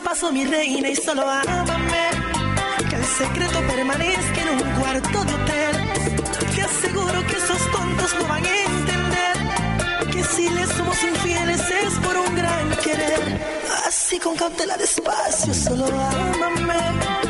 paso, 0.00 0.32
mi 0.32 0.44
reina, 0.44 0.88
y 0.88 0.96
solo 0.96 1.22
ámame. 1.22 2.04
Que 2.88 2.96
el 2.96 3.04
secreto 3.04 3.58
permanezca 3.66 4.42
en 4.42 4.48
un 4.50 4.80
cuarto 4.80 5.24
de 5.24 5.34
hotel. 5.34 5.74
Te 6.54 6.62
aseguro 6.62 7.26
que 7.26 7.36
esos 7.36 7.70
tontos 7.70 8.14
no 8.18 8.28
van 8.28 8.44
a 8.44 8.56
entender 8.70 10.10
que 10.12 10.24
si 10.24 10.48
les 10.50 10.68
somos 10.70 11.02
infieles 11.02 11.60
es 11.60 11.94
por 12.04 12.16
un 12.16 12.34
gran 12.34 12.70
querer. 12.82 13.40
Así 13.86 14.18
con 14.18 14.36
cautela 14.36 14.76
despacio, 14.76 15.54
solo 15.54 15.86
ámame. 15.86 16.80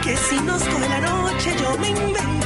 Que 0.03 0.17
si 0.17 0.37
nos 0.41 0.63
coge 0.63 0.89
la 0.89 1.01
noche, 1.01 1.55
yo 1.61 1.79
me 1.79 1.89
invento 1.89 2.40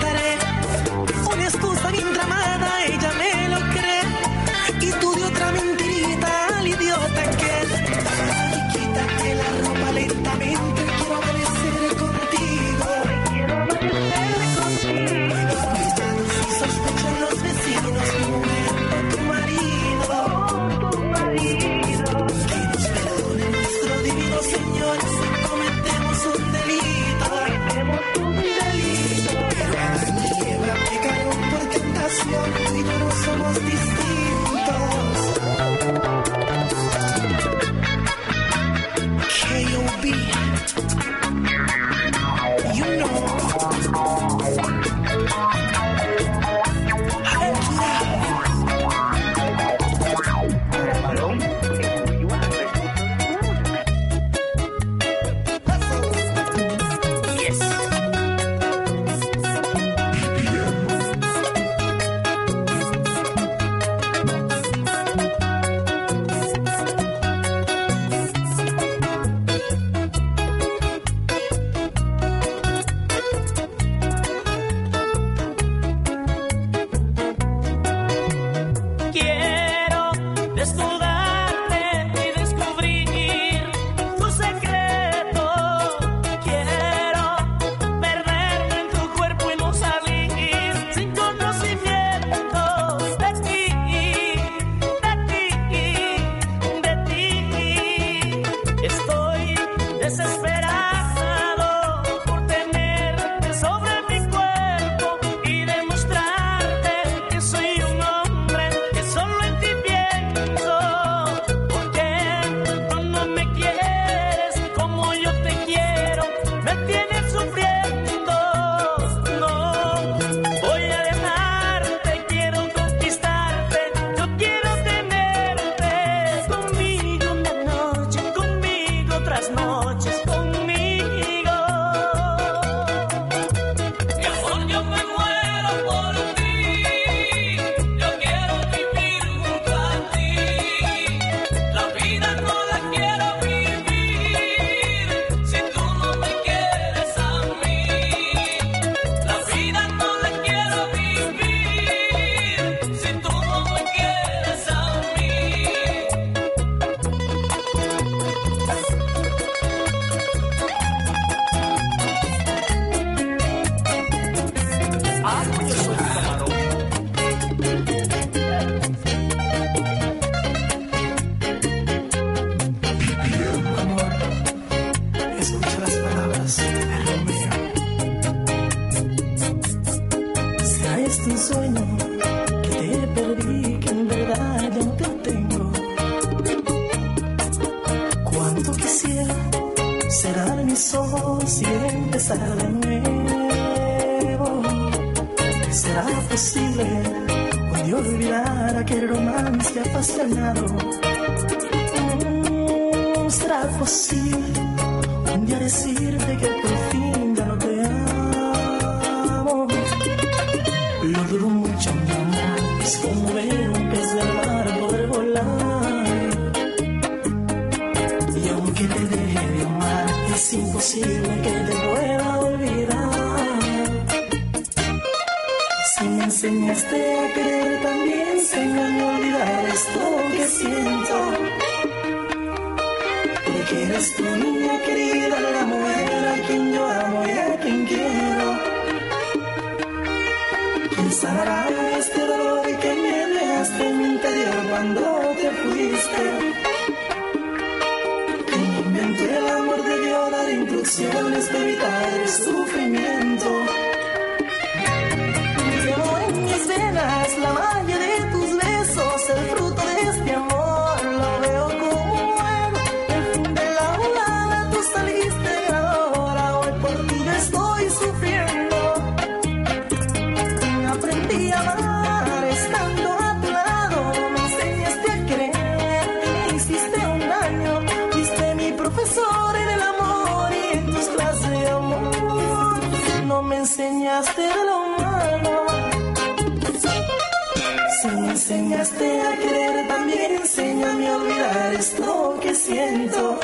olvidar 291.16 291.74
esto 291.74 292.38
que 292.42 292.54
siento. 292.54 293.38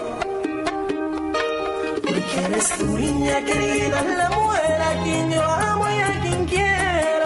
Porque 2.03 2.37
eres 2.47 2.69
tu 2.79 2.87
niña 2.87 3.45
querida, 3.45 4.03
la 4.03 4.31
mujer 4.31 4.83
a 4.83 5.03
quien 5.03 5.31
yo 5.31 5.43
amo 5.43 5.85
y 5.89 6.01
a 6.01 6.21
quien 6.23 6.45
quiero. 6.47 7.20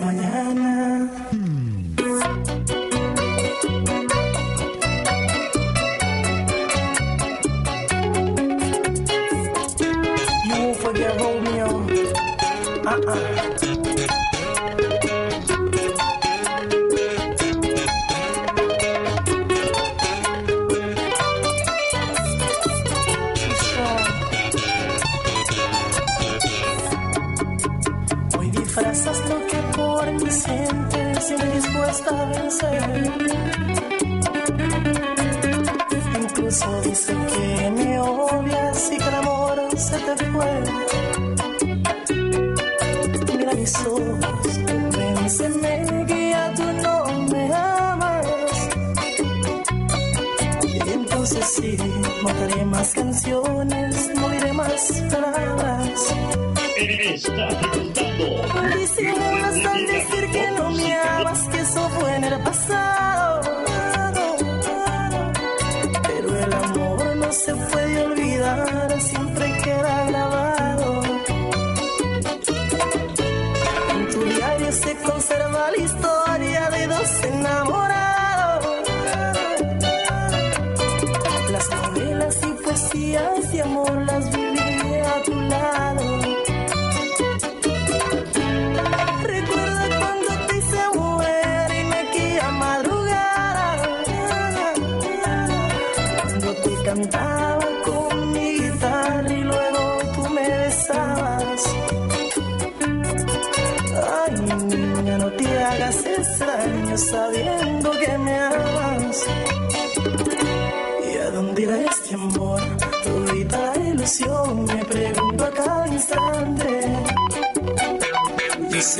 Mañana. 0.00 1.10
Disimulas 57.14 58.93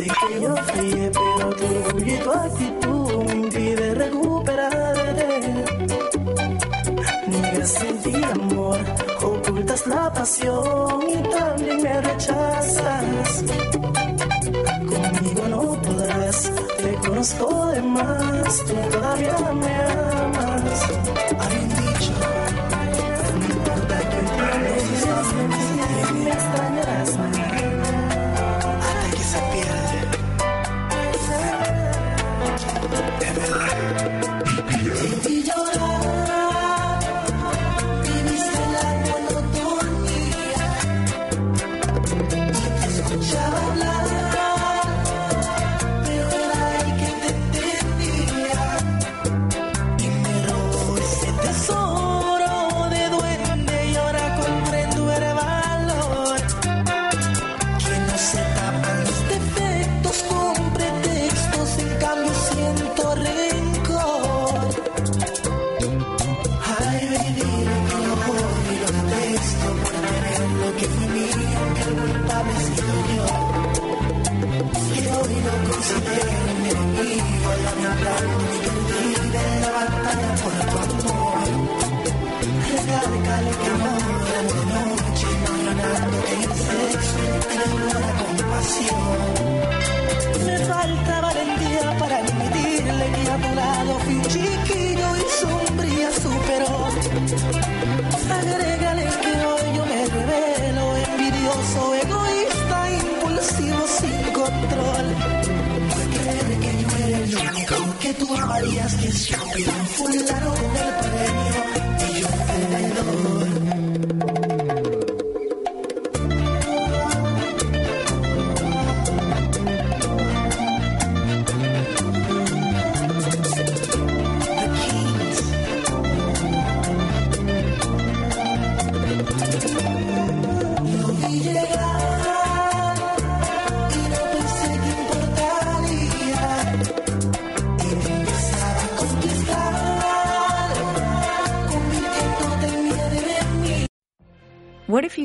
Yo 0.05 0.55
sé 0.57 0.64